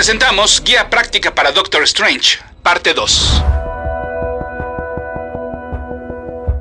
presentamos 0.00 0.62
Guía 0.64 0.88
Práctica 0.88 1.34
para 1.34 1.52
Doctor 1.52 1.82
Strange, 1.82 2.38
parte 2.62 2.94
2. 2.94 3.42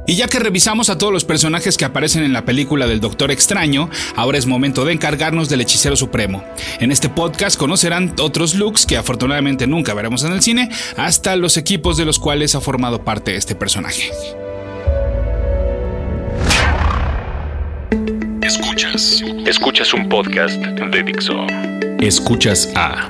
Y 0.08 0.18
ya 0.18 0.28
que 0.28 0.40
revisamos 0.40 0.90
a 0.90 0.98
todos 0.98 1.14
los 1.14 1.24
personajes 1.24 1.78
que 1.78 1.86
aparecen 1.86 2.26
en 2.26 2.34
la 2.34 2.44
película 2.44 2.86
del 2.86 3.00
Doctor 3.00 3.32
Extraño, 3.32 3.90
ahora 4.18 4.38
es 4.38 4.46
momento 4.46 4.84
de 4.84 4.92
encargarnos 4.92 5.48
del 5.48 5.62
Hechicero 5.62 5.96
Supremo. 5.96 6.44
En 6.82 6.92
este 6.92 7.08
podcast 7.08 7.58
conocerán 7.58 8.14
otros 8.20 8.56
looks 8.56 8.86
que 8.86 8.98
afortunadamente 8.98 9.68
nunca 9.68 9.94
veremos 9.94 10.26
en 10.26 10.34
el 10.34 10.42
cine, 10.42 10.70
hasta 10.98 11.38
los 11.38 11.56
equipos 11.56 11.96
de 11.96 12.04
los 12.04 12.20
cuales 12.20 12.56
ha 12.56 12.60
formado 12.60 13.06
parte 13.06 13.38
este 13.38 13.56
personaje. 13.56 14.12
Escuchas. 18.42 19.24
Escuchas 19.46 19.94
un 19.94 20.10
podcast 20.10 20.56
de 20.58 21.04
Dixo. 21.04 21.48
Escuchas 22.02 22.70
a 22.76 23.10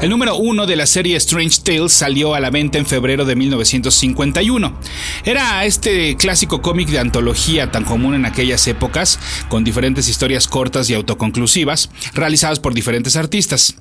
El 0.00 0.10
número 0.10 0.36
uno 0.36 0.66
de 0.66 0.76
la 0.76 0.86
serie 0.86 1.16
Strange 1.16 1.60
Tales 1.64 1.92
salió 1.92 2.36
a 2.36 2.38
la 2.38 2.50
venta 2.50 2.78
en 2.78 2.86
febrero 2.86 3.24
de 3.24 3.34
1951. 3.34 4.78
Era 5.24 5.64
este 5.64 6.16
clásico 6.16 6.62
cómic 6.62 6.88
de 6.88 7.00
antología 7.00 7.72
tan 7.72 7.82
común 7.82 8.14
en 8.14 8.24
aquellas 8.24 8.68
épocas, 8.68 9.18
con 9.48 9.64
diferentes 9.64 10.08
historias 10.08 10.46
cortas 10.46 10.88
y 10.88 10.94
autoconclusivas, 10.94 11.90
realizadas 12.14 12.60
por 12.60 12.74
diferentes 12.74 13.16
artistas. 13.16 13.74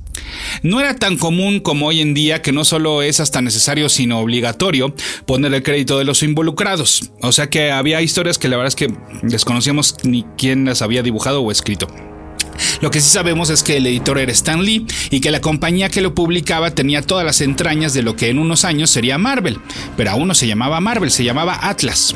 No 0.63 0.79
era 0.79 0.95
tan 0.95 1.17
común 1.17 1.59
como 1.59 1.85
hoy 1.85 2.01
en 2.01 2.15
día 2.15 2.41
que 2.41 2.51
no 2.51 2.65
solo 2.65 3.03
es 3.03 3.19
hasta 3.19 3.43
necesario 3.43 3.87
sino 3.87 4.17
obligatorio 4.19 4.95
poner 5.27 5.53
el 5.53 5.61
crédito 5.61 5.99
de 5.99 6.05
los 6.05 6.23
involucrados. 6.23 7.11
O 7.21 7.31
sea 7.31 7.51
que 7.51 7.69
había 7.69 8.01
historias 8.01 8.39
que 8.39 8.47
la 8.47 8.57
verdad 8.57 8.69
es 8.69 8.75
que 8.75 8.91
desconocíamos 9.21 9.95
ni 10.01 10.25
quién 10.35 10.65
las 10.65 10.81
había 10.81 11.03
dibujado 11.03 11.41
o 11.43 11.51
escrito. 11.51 11.87
Lo 12.81 12.91
que 12.91 13.01
sí 13.01 13.09
sabemos 13.09 13.49
es 13.49 13.63
que 13.63 13.77
el 13.77 13.87
editor 13.87 14.19
era 14.19 14.31
Stan 14.31 14.61
Lee 14.61 14.85
y 15.09 15.19
que 15.19 15.31
la 15.31 15.41
compañía 15.41 15.89
que 15.89 16.01
lo 16.01 16.13
publicaba 16.13 16.71
tenía 16.71 17.01
todas 17.01 17.25
las 17.25 17.41
entrañas 17.41 17.93
de 17.93 18.03
lo 18.03 18.15
que 18.15 18.29
en 18.29 18.39
unos 18.39 18.65
años 18.65 18.89
sería 18.89 19.17
Marvel, 19.17 19.59
pero 19.95 20.11
aún 20.11 20.27
no 20.27 20.33
se 20.33 20.47
llamaba 20.47 20.79
Marvel, 20.79 21.11
se 21.11 21.23
llamaba 21.23 21.59
Atlas. 21.61 22.15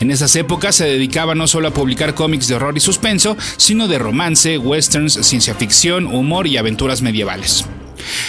En 0.00 0.10
esas 0.10 0.36
épocas 0.36 0.76
se 0.76 0.84
dedicaba 0.84 1.34
no 1.34 1.46
solo 1.46 1.68
a 1.68 1.74
publicar 1.74 2.14
cómics 2.14 2.48
de 2.48 2.54
horror 2.54 2.76
y 2.76 2.80
suspenso, 2.80 3.36
sino 3.56 3.88
de 3.88 3.98
romance, 3.98 4.58
westerns, 4.58 5.14
ciencia 5.26 5.54
ficción, 5.54 6.06
humor 6.06 6.46
y 6.46 6.56
aventuras 6.56 7.02
medievales. 7.02 7.64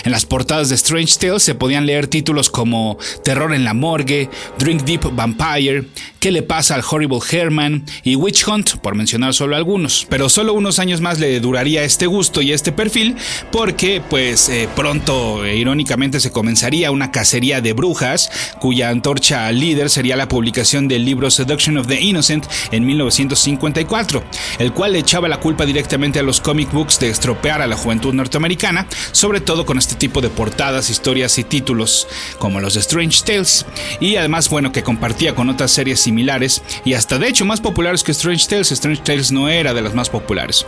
En 0.03 0.12
las 0.12 0.25
portadas 0.25 0.69
de 0.69 0.75
Strange 0.75 1.18
Tales 1.19 1.44
se 1.44 1.56
podían 1.56 1.85
leer 1.85 2.07
títulos 2.07 2.50
como 2.50 2.97
Terror 3.24 3.53
en 3.53 3.63
la 3.63 3.74
morgue, 3.74 4.29
Drink 4.57 4.84
Deep 4.84 5.16
Vampire, 5.16 5.85
¿Qué 6.24 6.31
le 6.31 6.41
pasa 6.41 6.75
al 6.75 6.84
Horrible 6.90 7.19
Herman? 7.29 7.84
y 8.02 8.16
Witch 8.16 8.47
Hunt, 8.47 8.78
por 8.78 8.96
mencionar 8.96 9.34
solo 9.34 9.57
algunos. 9.57 10.07
Pero 10.09 10.29
solo 10.29 10.53
unos 10.53 10.79
años 10.79 11.02
más 11.02 11.19
le 11.19 11.38
duraría 11.41 11.84
este 11.84 12.07
gusto 12.07 12.41
y 12.41 12.53
este 12.53 12.72
perfil 12.72 13.18
porque 13.52 14.02
pues 14.09 14.47
eh, 14.47 14.69
pronto 14.73 15.44
e 15.44 15.57
irónicamente 15.57 16.22
se 16.22 16.31
comenzaría 16.31 16.91
una 16.91 17.12
cacería 17.12 17.59
de 17.59 17.73
brujas 17.73 18.31
cuya 18.62 18.90
antorcha 18.90 19.52
líder 19.52 19.90
sería 19.90 20.16
la 20.16 20.29
publicación 20.29 20.88
del 20.88 21.03
libro 21.03 21.29
Seduction 21.29 21.78
of 21.78 21.88
the 21.88 22.00
Innocent 22.00 22.46
en 22.72 22.85
1954, 22.85 24.23
el 24.59 24.72
cual 24.72 24.94
le 24.94 25.00
echaba 25.00 25.28
la 25.28 25.41
culpa 25.41 25.66
directamente 25.66 26.19
a 26.19 26.23
los 26.23 26.40
comic 26.40 26.72
books 26.72 27.02
de 27.02 27.09
estropear 27.09 27.62
a 27.62 27.68
la 27.68 27.75
juventud 27.75 28.13
norteamericana, 28.13 28.88
sobre 29.12 29.41
todo 29.41 29.53
con 29.62 29.78
este 29.78 29.94
tipo 29.94 30.19
de 30.19 30.30
portadas, 30.30 30.90
historias 30.90 31.38
y 31.38 31.44
títulos 31.44 32.08
como 32.40 32.59
los 32.59 32.74
de 32.74 32.80
Strange 32.80 33.22
Tales 33.24 33.66
y 34.00 34.16
además 34.16 34.50
bueno 34.50 34.72
que 34.72 34.81
compartía 34.81 35.36
con 35.36 35.50
otras 35.50 35.72
series 35.72 36.00
similares 36.00 36.64
y 36.84 36.96
hasta 36.96 37.19
de 37.19 37.28
hecho 37.28 37.46
más 37.46 37.62
populares 37.62 38.03
que 38.03 38.12
Strange 38.12 38.47
Tales. 38.47 38.72
Strange 38.72 39.03
Tales 39.03 39.31
no 39.31 39.50
era 39.50 39.74
de 39.75 39.81
las 39.81 39.94
más 39.94 40.09
populares. 40.09 40.66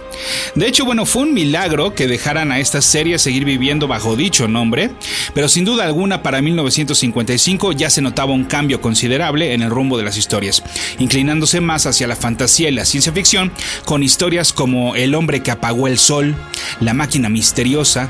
De 0.54 0.68
hecho, 0.68 0.86
bueno, 0.86 1.06
fue 1.06 1.24
un 1.24 1.34
milagro 1.34 1.96
que 1.96 2.08
dejaran 2.08 2.52
a 2.52 2.60
esta 2.60 2.82
serie 2.82 3.18
seguir 3.18 3.44
viviendo 3.44 3.88
bajo 3.88 4.16
dicho 4.16 4.48
nombre, 4.48 4.92
pero 5.34 5.50
sin 5.50 5.66
duda 5.66 5.84
alguna 5.84 6.22
para 6.22 6.42
1955 6.42 7.72
ya 7.72 7.90
se 7.90 8.02
notaba 8.02 8.34
un 8.34 8.46
cambio 8.46 8.82
considerable 8.82 9.54
en 9.54 9.64
el 9.64 9.72
rumbo 9.72 9.98
de 9.98 10.04
las 10.04 10.18
historias, 10.18 10.62
inclinándose 11.00 11.60
más 11.60 11.88
hacia 11.88 12.08
la 12.08 12.16
fantasía 12.16 12.70
y 12.70 12.74
la 12.74 12.86
ciencia 12.86 13.12
ficción, 13.12 13.52
con 13.86 14.04
historias 14.04 14.54
como 14.54 14.96
El 14.96 15.16
hombre 15.16 15.42
que 15.42 15.52
apagó 15.52 15.88
el 15.88 15.98
sol, 15.98 16.36
La 16.80 16.94
máquina 16.94 17.30
misteriosa, 17.30 18.10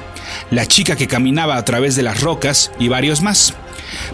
La 0.51 0.64
chica 0.67 0.95
que 0.95 1.07
caminaba 1.07 1.57
a 1.57 1.65
través 1.65 1.95
de 1.95 2.03
las 2.03 2.21
rocas 2.21 2.71
y 2.79 2.87
varios 2.87 3.21
más. 3.21 3.53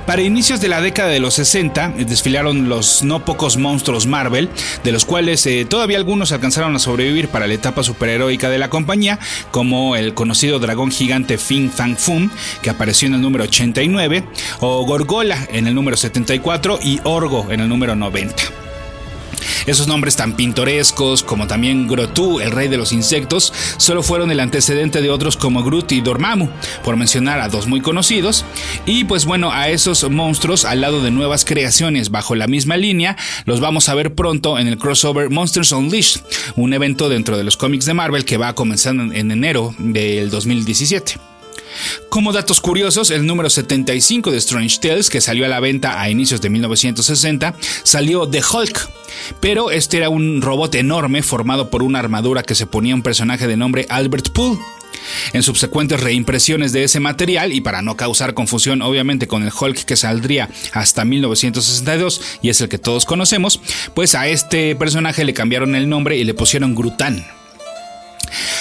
Para 0.06 0.22
inicios 0.22 0.62
de 0.62 0.68
la 0.68 0.82
década 0.82 1.10
de 1.10 1.20
los 1.20 1.36
60 1.36 1.94
eh, 1.98 2.06
desfilaron 2.06 2.70
los 2.70 3.04
no 3.04 3.24
pocos 3.26 3.58
monstruos 3.58 4.08
Marvel, 4.08 4.50
de 4.84 4.92
los 4.92 5.06
cuales 5.06 5.46
eh, 5.46 5.66
todavía 5.66 5.98
algunos 5.98 6.32
alcanzaron 6.32 6.76
a 6.76 6.80
sobrevivir 6.80 7.28
para 7.28 7.48
la 7.48 7.54
etapa 7.54 7.84
superheroica 7.84 8.50
de 8.50 8.58
la 8.58 8.70
compañía, 8.70 9.20
como 9.52 9.96
el 9.96 10.14
conocido 10.14 10.60
dragón 10.60 10.92
gigante 10.92 11.38
Fin 11.38 11.72
Fang 11.72 11.98
Fum, 11.98 12.30
que 12.62 12.70
apareció 12.70 13.08
en 13.08 13.16
el 13.16 13.22
número 13.22 13.44
89, 13.46 14.24
o 14.60 14.86
Gorgola 14.86 15.48
en 15.52 15.68
el 15.68 15.76
número 15.76 15.98
74 15.98 16.80
y 16.84 17.00
Orgo 17.04 17.48
en 17.52 17.62
el 17.62 17.70
número 17.70 17.96
90. 17.96 18.61
Esos 19.66 19.88
nombres 19.88 20.16
tan 20.16 20.36
pintorescos 20.36 21.24
como 21.24 21.48
también 21.48 21.88
Grotu, 21.88 22.40
el 22.40 22.52
rey 22.52 22.68
de 22.68 22.78
los 22.78 22.92
insectos, 22.92 23.54
solo 23.78 24.04
fueron 24.04 24.32
el 24.32 24.40
antecedente 24.40 25.02
de 25.02 25.10
otros 25.10 25.38
como 25.38 25.64
Groot 25.64 25.92
y 25.92 26.02
Dormammu, 26.02 26.50
por 26.84 26.98
mencionar 26.98 27.40
a 27.40 27.50
dos 27.50 27.68
muy 27.68 27.82
conocidos. 27.82 28.46
Y 28.86 29.04
pues 29.04 29.26
bueno, 29.26 29.52
a 29.52 29.70
esos 29.70 30.10
monstruos 30.10 30.66
al 30.66 30.82
lado 30.82 31.02
de 31.02 31.12
nuevas 31.12 31.46
creaciones 31.46 32.10
bajo 32.10 32.36
la 32.36 32.48
misma 32.48 32.78
línea, 32.78 33.18
los 33.46 33.60
vamos 33.60 33.90
a 33.90 33.96
ver 33.96 34.16
pronto 34.16 34.60
en 34.60 34.68
el 34.68 34.78
crossover 34.78 35.30
Monsters 35.30 35.72
Unleashed, 35.72 36.22
un 36.56 36.74
evento 36.74 37.10
dentro 37.10 37.38
de 37.38 37.44
los 37.44 37.58
cómics 37.58 37.86
de 37.86 37.94
Marvel 37.94 38.26
que 38.26 38.38
va 38.38 38.50
a 38.50 38.56
comenzar 38.56 38.94
en 38.96 39.32
enero 39.32 39.74
del 39.78 40.30
2017. 40.30 41.31
Como 42.10 42.34
datos 42.34 42.60
curiosos, 42.62 43.12
el 43.12 43.26
número 43.26 43.50
75 43.50 44.32
de 44.32 44.38
Strange 44.38 44.80
Tales, 44.82 45.10
que 45.10 45.22
salió 45.22 45.46
a 45.46 45.50
la 45.50 45.60
venta 45.60 46.02
a 46.02 46.10
inicios 46.10 46.42
de 46.42 46.50
1960, 46.50 47.56
salió 47.84 48.26
de 48.26 48.44
Hulk, 48.44 48.90
pero 49.40 49.72
este 49.72 49.98
era 49.98 50.10
un 50.10 50.42
robot 50.42 50.76
enorme 50.76 51.24
formado 51.24 51.70
por 51.70 51.84
una 51.84 52.00
armadura 52.00 52.44
que 52.44 52.56
se 52.56 52.66
ponía 52.66 52.96
un 52.96 53.04
personaje 53.04 53.48
de 53.48 53.58
nombre 53.58 53.86
Albert 53.90 54.30
Poole. 54.30 54.60
En 55.34 55.42
subsecuentes 55.42 56.00
reimpresiones 56.00 56.74
de 56.74 56.84
ese 56.84 57.00
material, 57.00 57.54
y 57.54 57.62
para 57.62 57.82
no 57.82 57.98
causar 57.98 58.34
confusión 58.34 58.82
obviamente 58.82 59.28
con 59.28 59.44
el 59.44 59.52
Hulk 59.58 59.86
que 59.86 59.96
saldría 59.96 60.50
hasta 60.74 61.06
1962 61.06 62.22
y 62.42 62.50
es 62.50 62.62
el 62.62 62.70
que 62.70 62.78
todos 62.78 63.06
conocemos, 63.06 63.62
pues 63.96 64.16
a 64.16 64.28
este 64.28 64.76
personaje 64.76 65.24
le 65.24 65.34
cambiaron 65.34 65.76
el 65.76 65.90
nombre 65.90 66.18
y 66.18 66.24
le 66.24 66.34
pusieron 66.34 66.76
Grutan. 66.76 67.26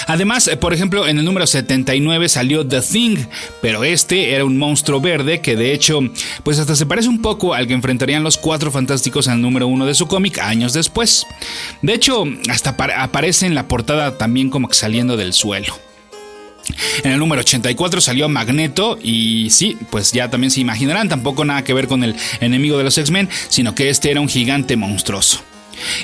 Además, 0.07 0.47
eh, 0.47 0.57
por 0.57 0.73
ejemplo, 0.73 1.07
en 1.07 1.17
el 1.17 1.25
número 1.25 1.47
79 1.47 2.29
salió 2.29 2.65
The 2.65 2.81
Thing, 2.81 3.17
pero 3.61 3.83
este 3.83 4.33
era 4.33 4.45
un 4.45 4.57
monstruo 4.57 5.01
verde 5.01 5.41
que 5.41 5.55
de 5.55 5.73
hecho, 5.73 5.99
pues 6.43 6.59
hasta 6.59 6.75
se 6.75 6.85
parece 6.85 7.09
un 7.09 7.21
poco 7.21 7.53
al 7.53 7.67
que 7.67 7.73
enfrentarían 7.73 8.23
los 8.23 8.37
cuatro 8.37 8.71
fantásticos 8.71 9.27
en 9.27 9.33
el 9.33 9.41
número 9.41 9.67
uno 9.67 9.85
de 9.85 9.93
su 9.93 10.07
cómic 10.07 10.39
años 10.39 10.73
después. 10.73 11.25
De 11.81 11.93
hecho, 11.93 12.25
hasta 12.49 12.75
aparece 12.97 13.45
en 13.45 13.55
la 13.55 13.67
portada 13.67 14.17
también 14.17 14.49
como 14.49 14.67
que 14.67 14.75
saliendo 14.75 15.17
del 15.17 15.33
suelo. 15.33 15.79
En 17.03 17.11
el 17.11 17.19
número 17.19 17.41
84 17.41 18.01
salió 18.01 18.29
Magneto 18.29 18.97
y 19.01 19.49
sí, 19.49 19.77
pues 19.89 20.11
ya 20.11 20.29
también 20.29 20.51
se 20.51 20.61
imaginarán, 20.61 21.09
tampoco 21.09 21.43
nada 21.43 21.63
que 21.63 21.73
ver 21.73 21.87
con 21.87 22.03
el 22.03 22.15
enemigo 22.39 22.77
de 22.77 22.83
los 22.83 22.97
X-Men, 22.97 23.29
sino 23.49 23.75
que 23.75 23.89
este 23.89 24.11
era 24.11 24.21
un 24.21 24.29
gigante 24.29 24.75
monstruoso. 24.75 25.41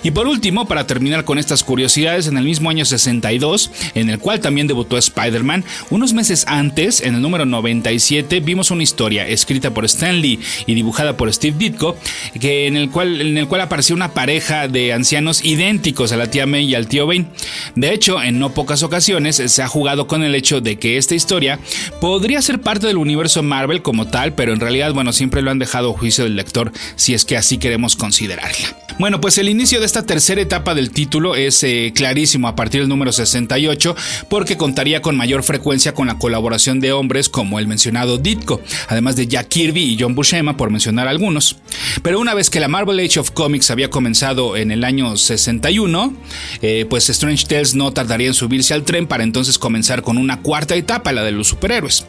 Y 0.04 0.12
por 0.12 0.28
último, 0.28 0.68
para 0.68 0.88
terminar 0.88 1.26
con 1.26 1.38
estas 1.38 1.64
curiosidades, 1.64 2.28
en 2.28 2.38
el 2.38 2.44
mismo 2.44 2.70
año 2.70 2.86
62, 2.86 3.72
en 3.96 4.10
el 4.10 4.20
cual 4.20 4.40
también 4.40 4.68
debutó 4.68 4.98
Spider-Man, 4.98 5.64
unos 5.90 6.14
meses 6.14 6.46
antes, 6.48 7.02
en 7.02 7.16
el 7.16 7.22
número 7.22 7.46
97, 7.46 8.40
vimos 8.40 8.72
una 8.72 8.84
historia 8.84 9.28
escrita 9.28 9.74
por 9.74 9.86
Stan 9.86 10.20
Lee 10.20 10.40
y 10.66 10.74
dibujada 10.74 11.18
por 11.18 11.34
Steve 11.34 11.58
Ditko, 11.58 11.98
que 12.40 12.68
en 12.68 12.78
el 12.78 12.90
cual, 12.90 13.22
en 13.22 13.38
el 13.38 13.48
cual 13.48 13.62
apareció 13.62 13.96
una 13.96 14.14
pareja 14.14 14.68
de 14.68 14.94
ancianos 14.94 15.44
idénticos 15.44 16.12
a 16.12 16.18
la 16.18 16.30
tía 16.30 16.46
May 16.46 16.66
y 16.66 16.76
al 16.76 16.88
tío 16.88 17.08
Bane. 17.08 17.28
De 17.76 17.94
hecho, 17.94 18.22
en 18.22 18.40
no 18.40 18.54
pocas 18.54 18.84
ocasiones 18.84 19.36
se 19.36 19.62
ha 19.62 19.68
jugado 19.68 20.08
con 20.08 20.24
el 20.24 20.36
hecho 20.36 20.62
de 20.62 20.78
que 20.78 20.98
esta 20.98 21.16
historia 21.16 21.60
podría 22.02 22.42
ser 22.42 22.62
parte 22.62 22.88
del 22.88 22.98
universo 22.98 23.44
Marvel 23.44 23.82
como 23.82 24.08
tal, 24.08 24.34
pero 24.34 24.54
en 24.54 24.60
realidad, 24.60 24.94
bueno, 24.94 25.14
siempre 25.14 25.42
lo 25.42 25.52
han 25.52 25.60
dejado 25.60 25.92
a 25.92 25.98
juicio 25.98 26.24
del 26.24 26.36
lector 26.36 26.72
si 26.96 27.14
es 27.14 27.26
que 27.26 27.38
así 27.38 27.58
queremos 27.58 27.96
considerarla. 27.96 28.87
Bueno, 29.00 29.22
pues 29.22 29.38
el 29.38 29.48
inicio 29.48 29.80
de 29.80 29.86
esta 29.86 30.08
tercera 30.08 30.42
etapa 30.42 30.74
del 30.74 30.90
título 30.90 31.36
es 31.36 31.62
eh, 31.62 31.92
clarísimo 31.94 32.48
a 32.48 32.56
partir 32.56 32.82
del 32.82 32.90
número 32.90 33.12
68 33.12 33.96
porque 34.28 34.58
contaría 34.58 35.04
con 35.04 35.16
mayor 35.16 35.44
frecuencia 35.44 35.94
con 35.94 36.08
la 36.08 36.18
colaboración 36.18 36.80
de 36.80 36.94
hombres 36.94 37.30
como 37.30 37.60
el 37.60 37.68
mencionado 37.68 38.18
Ditko, 38.18 38.60
además 38.88 39.16
de 39.16 39.28
Jack 39.28 39.50
Kirby 39.50 39.84
y 39.84 39.98
John 40.00 40.16
Buscema 40.16 40.58
por 40.58 40.72
mencionar 40.72 41.08
algunos. 41.08 41.58
Pero 42.02 42.20
una 42.20 42.34
vez 42.34 42.50
que 42.50 42.60
la 42.60 42.70
Marvel 42.70 43.00
Age 43.00 43.20
of 43.20 43.30
Comics 43.32 43.70
había 43.70 43.92
comenzado 43.92 44.58
en 44.58 44.72
el 44.72 44.84
año 44.84 45.16
61, 45.16 46.16
eh, 46.64 46.88
pues 46.90 47.08
Strange 47.10 47.46
Tales 47.46 47.76
no 47.76 47.94
tardaría 47.94 48.28
en 48.28 48.34
subirse 48.34 48.74
al 48.74 48.84
tren 48.84 49.06
para 49.06 49.24
entonces 49.24 49.60
comenzar 49.60 50.02
con 50.02 50.18
una 50.18 50.42
cuarta 50.42 50.74
etapa, 50.74 51.12
la 51.12 51.24
de 51.24 51.34
los 51.34 51.50
superhéroes. 51.50 52.08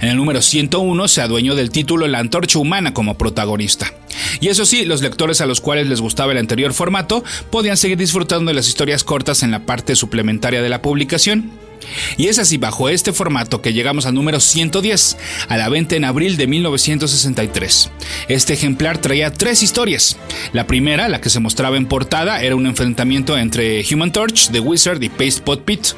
En 0.00 0.10
el 0.10 0.16
número 0.16 0.40
101 0.40 1.08
se 1.08 1.20
adueñó 1.20 1.56
del 1.56 1.70
título 1.70 2.06
La 2.06 2.20
Antorcha 2.20 2.60
Humana 2.60 2.94
como 2.94 3.18
protagonista. 3.18 3.92
Y 4.40 4.48
eso 4.48 4.64
sí, 4.66 4.84
los 4.84 5.02
lectores 5.02 5.40
a 5.40 5.46
los 5.46 5.60
cuales 5.60 5.86
les 5.86 6.00
gustaba 6.00 6.32
el 6.32 6.38
anterior 6.38 6.72
formato 6.74 7.24
podían 7.50 7.76
seguir 7.76 7.98
disfrutando 7.98 8.50
de 8.50 8.54
las 8.54 8.68
historias 8.68 9.04
cortas 9.04 9.42
en 9.42 9.50
la 9.50 9.66
parte 9.66 9.96
suplementaria 9.96 10.62
de 10.62 10.68
la 10.68 10.82
publicación. 10.82 11.67
Y 12.16 12.26
es 12.26 12.38
así 12.38 12.56
bajo 12.56 12.88
este 12.88 13.12
formato 13.12 13.62
que 13.62 13.72
llegamos 13.72 14.06
al 14.06 14.14
número 14.14 14.40
110, 14.40 15.16
a 15.48 15.56
la 15.56 15.68
venta 15.68 15.96
en 15.96 16.04
abril 16.04 16.36
de 16.36 16.46
1963. 16.46 17.90
Este 18.28 18.54
ejemplar 18.54 18.98
traía 18.98 19.32
tres 19.32 19.62
historias. 19.62 20.16
La 20.52 20.66
primera, 20.66 21.08
la 21.08 21.20
que 21.20 21.30
se 21.30 21.40
mostraba 21.40 21.76
en 21.76 21.86
portada, 21.86 22.42
era 22.42 22.56
un 22.56 22.66
enfrentamiento 22.66 23.38
entre 23.38 23.84
Human 23.92 24.12
Torch, 24.12 24.50
The 24.50 24.60
Wizard 24.60 25.02
y 25.02 25.08
Paste 25.08 25.42
Pot 25.42 25.64
Pit. 25.64 25.88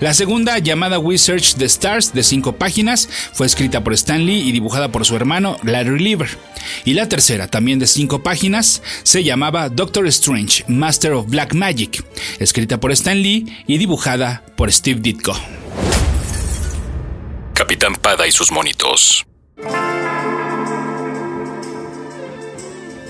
La 0.00 0.14
segunda, 0.14 0.58
llamada 0.58 0.98
Wizard 0.98 1.42
The 1.58 1.64
Stars, 1.64 2.12
de 2.12 2.22
cinco 2.22 2.56
páginas, 2.56 3.08
fue 3.32 3.46
escrita 3.46 3.82
por 3.82 3.94
Stan 3.94 4.24
Lee 4.24 4.42
y 4.46 4.52
dibujada 4.52 4.90
por 4.90 5.04
su 5.04 5.16
hermano 5.16 5.56
Larry 5.62 6.00
Lever. 6.00 6.28
Y 6.84 6.94
la 6.94 7.08
tercera, 7.08 7.48
también 7.48 7.78
de 7.78 7.86
cinco 7.86 8.22
páginas, 8.22 8.82
se 9.02 9.24
llamaba 9.24 9.68
Doctor 9.68 10.06
Strange, 10.08 10.64
Master 10.68 11.12
of 11.12 11.28
Black 11.28 11.54
Magic, 11.54 12.04
escrita 12.38 12.80
por 12.80 12.92
Stan 12.92 13.20
Lee 13.20 13.46
y 13.66 13.78
dibujada 13.78 14.44
por 14.56 14.72
Steve 14.72 15.00
Capitán 17.54 17.94
Pada 17.94 18.26
y 18.26 18.32
sus 18.32 18.50
monitos. 18.50 19.26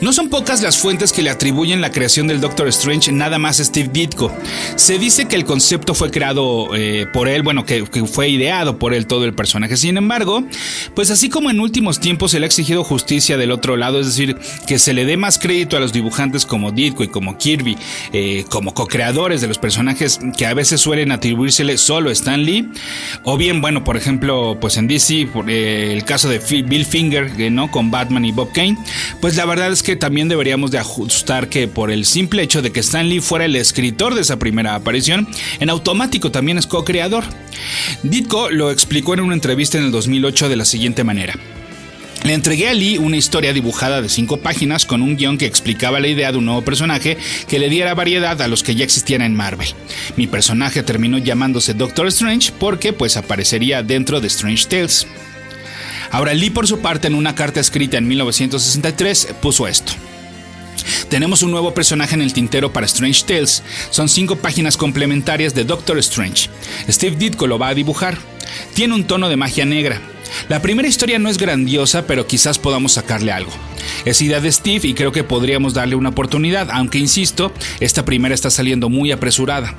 No 0.05 0.12
son 0.12 0.29
pocas 0.29 0.61
las 0.61 0.77
fuentes 0.77 1.15
que 1.15 1.23
le 1.23 1.31
atribuyen 1.31 1.81
la 1.81 1.91
creación 1.91 2.27
del 2.27 2.39
Doctor 2.39 2.69
Strange 2.69 3.11
nada 3.11 3.39
más 3.39 3.59
a 3.59 3.65
Steve 3.65 3.89
Ditko. 3.91 4.31
Se 4.77 4.99
dice 4.99 5.25
que 5.25 5.35
el 5.35 5.47
concepto 5.47 5.95
fue 5.95 6.11
creado 6.11 6.77
eh, 6.77 7.06
por 7.11 7.27
él, 7.27 7.43
bueno, 7.43 7.65
que, 7.65 7.87
fue 8.05 8.29
ideado 8.29 8.79
por 8.79 8.93
él 8.93 9.06
todo 9.06 9.25
el 9.25 9.33
personaje. 9.33 9.79
Sin 9.79 9.97
embargo, 9.97 10.45
pues 10.95 11.11
así 11.11 11.31
como 11.31 11.49
en 11.49 11.59
últimos 11.59 12.01
tiempos 12.01 12.33
se 12.33 12.39
le 12.39 12.45
ha 12.45 12.49
exigido 12.49 12.85
justicia 12.85 13.39
del 13.39 13.51
otro 13.51 13.79
lado, 13.79 13.99
es 13.99 14.09
decir, 14.09 14.37
que 14.67 14.79
se 14.79 14.93
le 14.93 15.06
dé 15.06 15.17
más 15.17 15.39
crédito 15.39 15.79
a 15.79 15.81
los 15.81 15.95
dibujantes 15.95 16.45
como 16.45 16.71
Ditko 16.71 17.03
y 17.03 17.09
como 17.09 17.39
Kirby, 17.39 17.79
eh, 18.12 18.45
como 18.51 18.75
co-creadores 18.75 19.41
de 19.41 19.49
los 19.49 19.56
personajes 19.56 20.21
que 20.37 20.45
a 20.45 20.53
veces 20.53 20.83
suelen 20.83 21.12
atribuírsele 21.12 21.79
solo 21.79 22.11
a 22.11 22.12
Stan 22.12 22.45
Lee, 22.45 22.69
o 23.23 23.39
bien, 23.39 23.62
bueno, 23.62 23.85
por 23.85 23.97
ejemplo, 23.97 24.59
pues 24.61 24.77
en 24.77 24.87
DC, 24.87 25.31
eh, 25.49 25.95
el 25.95 26.05
caso 26.05 26.29
de 26.29 26.41
Bill 26.41 26.85
Finger, 26.85 27.51
¿no? 27.51 27.71
Con 27.71 27.91
Batman 27.91 28.27
y 28.27 28.33
Bob 28.33 28.53
Kane, 28.53 28.77
pues 29.23 29.37
la 29.37 29.47
verdad 29.47 29.73
es 29.73 29.83
que 29.83 29.94
también 29.96 30.29
deberíamos 30.29 30.70
de 30.70 30.79
ajustar 30.79 31.49
que 31.49 31.69
por 31.69 31.91
el 31.91 32.05
simple 32.05 32.43
hecho 32.43 32.62
de 32.62 32.73
que 32.73 32.81
Stan 32.81 33.08
Lee 33.08 33.20
fuera 33.20 33.44
el 33.44 33.56
escritor 33.56 34.14
de 34.14 34.23
esa 34.23 34.38
primera 34.38 34.75
aparición, 34.75 35.29
en 35.61 35.70
automático 35.70 36.31
también 36.31 36.58
es 36.58 36.67
co-creador. 36.67 37.25
Ditko 38.02 38.50
lo 38.50 38.70
explicó 38.70 39.14
en 39.14 39.20
una 39.20 39.35
entrevista 39.35 39.79
en 39.79 39.85
el 39.85 39.91
2008 39.91 40.49
de 40.49 40.56
la 40.56 40.64
siguiente 40.64 41.05
manera. 41.05 41.35
Le 42.25 42.32
entregué 42.32 42.69
a 42.70 42.75
Lee 42.75 42.96
una 42.96 43.19
historia 43.19 43.52
dibujada 43.52 44.00
de 44.00 44.08
cinco 44.08 44.38
páginas 44.38 44.87
con 44.87 45.02
un 45.02 45.14
guion 45.14 45.37
que 45.37 45.44
explicaba 45.44 46.00
la 46.00 46.08
idea 46.08 46.32
de 46.32 46.38
un 46.38 46.46
nuevo 46.46 46.62
personaje 46.62 47.19
que 47.49 47.58
le 47.58 47.69
diera 47.69 47.93
variedad 47.93 48.41
a 48.41 48.49
los 48.49 48.62
que 48.62 48.75
ya 48.75 48.82
existían 48.82 49.20
en 49.20 49.37
Marvel. 49.37 49.69
Mi 50.17 50.26
personaje 50.26 50.82
terminó 50.82 51.19
llamándose 51.19 51.75
Doctor 51.75 52.06
Strange 52.06 52.50
porque 52.58 52.94
pues 52.94 53.19
aparecería 53.19 53.82
dentro 53.82 54.23
de 54.23 54.29
Strange 54.29 54.64
Tales. 54.67 55.06
Ahora 56.14 56.32
Lee 56.32 56.50
por 56.50 56.69
su 56.69 56.78
parte 56.78 57.08
en 57.08 57.16
una 57.16 57.34
carta 57.34 57.58
escrita 57.58 57.99
en 57.99 58.06
1963 58.06 59.34
puso 59.43 59.66
esto. 59.66 59.93
Tenemos 61.08 61.43
un 61.43 61.50
nuevo 61.50 61.75
personaje 61.75 62.14
en 62.14 62.22
el 62.22 62.32
tintero 62.32 62.72
para 62.72 62.87
Strange 62.87 63.25
Tales. 63.26 63.64
Son 63.90 64.08
cinco 64.08 64.37
páginas 64.37 64.76
complementarias 64.76 65.56
de 65.56 65.64
Doctor 65.64 65.99
Strange. 65.99 66.50
Steve 66.88 67.16
Ditko 67.16 67.49
lo 67.49 67.58
va 67.58 67.66
a 67.66 67.75
dibujar. 67.75 68.16
Tiene 68.75 68.94
un 68.94 69.08
tono 69.08 69.28
de 69.28 69.34
magia 69.34 69.64
negra. 69.64 70.00
La 70.48 70.60
primera 70.62 70.88
historia 70.88 71.19
no 71.19 71.28
es 71.28 71.38
grandiosa, 71.38 72.06
pero 72.06 72.26
quizás 72.26 72.58
podamos 72.58 72.92
sacarle 72.92 73.32
algo. 73.32 73.52
Es 74.04 74.20
idea 74.22 74.40
de 74.40 74.52
Steve 74.52 74.88
y 74.88 74.94
creo 74.94 75.12
que 75.12 75.25
podríamos 75.25 75.75
darle 75.75 75.94
una 75.96 76.10
oportunidad, 76.10 76.69
aunque 76.70 76.98
insisto, 76.98 77.52
esta 77.81 78.04
primera 78.04 78.34
está 78.34 78.50
saliendo 78.50 78.88
muy 78.88 79.12
apresurada. 79.12 79.75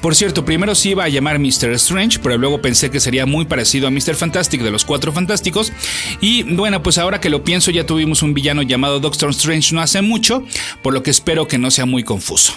Por 0.00 0.14
cierto, 0.14 0.44
primero 0.44 0.74
sí 0.74 0.90
iba 0.90 1.04
a 1.04 1.08
llamar 1.08 1.38
Mr. 1.38 1.70
Strange, 1.72 2.18
pero 2.22 2.38
luego 2.38 2.62
pensé 2.62 2.90
que 2.90 3.00
sería 3.00 3.26
muy 3.26 3.44
parecido 3.44 3.88
a 3.88 3.90
Mr. 3.90 4.14
Fantastic 4.14 4.62
de 4.62 4.70
los 4.70 4.84
Cuatro 4.84 5.12
Fantásticos. 5.12 5.72
Y 6.20 6.42
bueno, 6.42 6.82
pues 6.82 6.98
ahora 6.98 7.20
que 7.20 7.30
lo 7.30 7.44
pienso, 7.44 7.70
ya 7.70 7.86
tuvimos 7.86 8.22
un 8.22 8.34
villano 8.34 8.62
llamado 8.62 9.00
Doctor 9.00 9.30
Strange 9.30 9.74
no 9.74 9.80
hace 9.80 10.02
mucho, 10.02 10.44
por 10.82 10.94
lo 10.94 11.02
que 11.02 11.10
espero 11.10 11.48
que 11.48 11.58
no 11.58 11.70
sea 11.70 11.86
muy 11.86 12.04
confuso. 12.04 12.54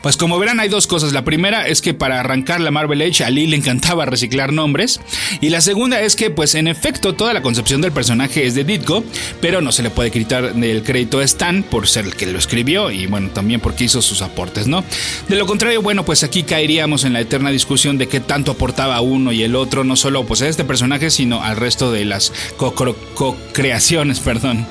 Pues 0.00 0.16
como 0.16 0.38
verán 0.38 0.60
hay 0.60 0.68
dos 0.68 0.86
cosas. 0.86 1.12
La 1.12 1.24
primera 1.24 1.66
es 1.66 1.80
que 1.80 1.94
para 1.94 2.20
arrancar 2.20 2.60
la 2.60 2.70
Marvel 2.70 3.02
Age 3.02 3.24
a 3.24 3.30
Lee 3.30 3.46
le 3.46 3.56
encantaba 3.56 4.06
reciclar 4.06 4.52
nombres. 4.52 5.00
Y 5.40 5.50
la 5.50 5.60
segunda 5.60 6.00
es 6.00 6.16
que 6.16 6.30
pues 6.30 6.54
en 6.54 6.68
efecto 6.68 7.14
toda 7.14 7.32
la 7.32 7.42
concepción 7.42 7.80
del 7.80 7.92
personaje 7.92 8.46
es 8.46 8.54
de 8.54 8.64
Ditko, 8.64 9.04
pero 9.40 9.60
no 9.60 9.72
se 9.72 9.82
le 9.82 9.90
puede 9.90 10.10
quitar 10.10 10.44
el 10.44 10.82
crédito 10.82 11.18
a 11.18 11.24
Stan 11.24 11.62
por 11.62 11.88
ser 11.88 12.06
el 12.06 12.14
que 12.14 12.26
lo 12.26 12.38
escribió 12.38 12.90
y 12.90 13.06
bueno 13.06 13.30
también 13.30 13.60
porque 13.60 13.84
hizo 13.84 14.02
sus 14.02 14.22
aportes, 14.22 14.66
¿no? 14.66 14.84
De 15.28 15.36
lo 15.36 15.46
contrario, 15.46 15.82
bueno 15.82 16.04
pues 16.04 16.22
aquí 16.22 16.42
caeríamos 16.42 17.04
en 17.04 17.12
la 17.12 17.20
eterna 17.20 17.50
discusión 17.50 17.98
de 17.98 18.08
qué 18.08 18.20
tanto 18.20 18.52
aportaba 18.52 19.00
uno 19.00 19.32
y 19.32 19.42
el 19.42 19.54
otro, 19.54 19.84
no 19.84 19.96
solo 19.96 20.24
pues 20.24 20.42
a 20.42 20.48
este 20.48 20.64
personaje 20.64 21.10
sino 21.10 21.42
al 21.42 21.56
resto 21.56 21.92
de 21.92 22.04
las 22.04 22.32
co-creaciones, 22.56 24.20
perdón. 24.20 24.66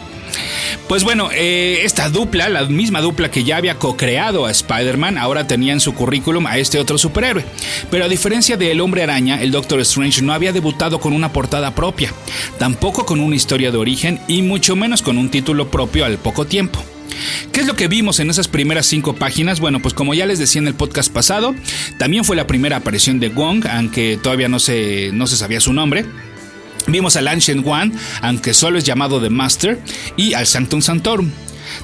Pues 0.87 1.03
bueno, 1.03 1.29
eh, 1.33 1.81
esta 1.83 2.09
dupla, 2.09 2.49
la 2.49 2.65
misma 2.65 3.01
dupla 3.01 3.31
que 3.31 3.43
ya 3.43 3.57
había 3.57 3.75
co-creado 3.75 4.45
a 4.45 4.51
Spider-Man, 4.51 5.17
ahora 5.17 5.47
tenía 5.47 5.73
en 5.73 5.79
su 5.79 5.93
currículum 5.93 6.45
a 6.47 6.57
este 6.57 6.79
otro 6.79 6.97
superhéroe. 6.97 7.45
Pero 7.89 8.05
a 8.05 8.09
diferencia 8.09 8.57
de 8.57 8.71
El 8.71 8.81
Hombre 8.81 9.03
Araña, 9.03 9.41
el 9.41 9.51
Doctor 9.51 9.79
Strange 9.81 10.21
no 10.21 10.33
había 10.33 10.51
debutado 10.51 10.99
con 10.99 11.13
una 11.13 11.31
portada 11.31 11.73
propia, 11.75 12.13
tampoco 12.59 13.05
con 13.05 13.19
una 13.19 13.35
historia 13.35 13.71
de 13.71 13.77
origen 13.77 14.19
y 14.27 14.41
mucho 14.41 14.75
menos 14.75 15.01
con 15.01 15.17
un 15.17 15.29
título 15.29 15.71
propio 15.71 16.05
al 16.05 16.17
poco 16.17 16.45
tiempo. 16.45 16.83
¿Qué 17.51 17.61
es 17.61 17.67
lo 17.67 17.75
que 17.75 17.87
vimos 17.87 18.19
en 18.19 18.29
esas 18.29 18.47
primeras 18.47 18.85
cinco 18.85 19.13
páginas? 19.15 19.59
Bueno, 19.59 19.81
pues 19.81 19.93
como 19.93 20.13
ya 20.13 20.25
les 20.25 20.39
decía 20.39 20.61
en 20.61 20.67
el 20.67 20.73
podcast 20.73 21.11
pasado, 21.11 21.53
también 21.97 22.23
fue 22.23 22.35
la 22.35 22.47
primera 22.47 22.77
aparición 22.77 23.19
de 23.19 23.29
Wong, 23.29 23.65
aunque 23.67 24.17
todavía 24.21 24.47
no 24.47 24.59
se, 24.59 25.11
no 25.13 25.27
se 25.27 25.37
sabía 25.37 25.59
su 25.59 25.73
nombre. 25.73 26.05
Vimos 26.87 27.15
al 27.15 27.27
Ancient 27.27 27.65
One, 27.65 27.91
aunque 28.21 28.53
solo 28.53 28.77
es 28.77 28.83
llamado 28.83 29.21
The 29.21 29.29
Master, 29.29 29.79
y 30.17 30.33
al 30.33 30.47
Sanctum 30.47 30.81
Santorum. 30.81 31.29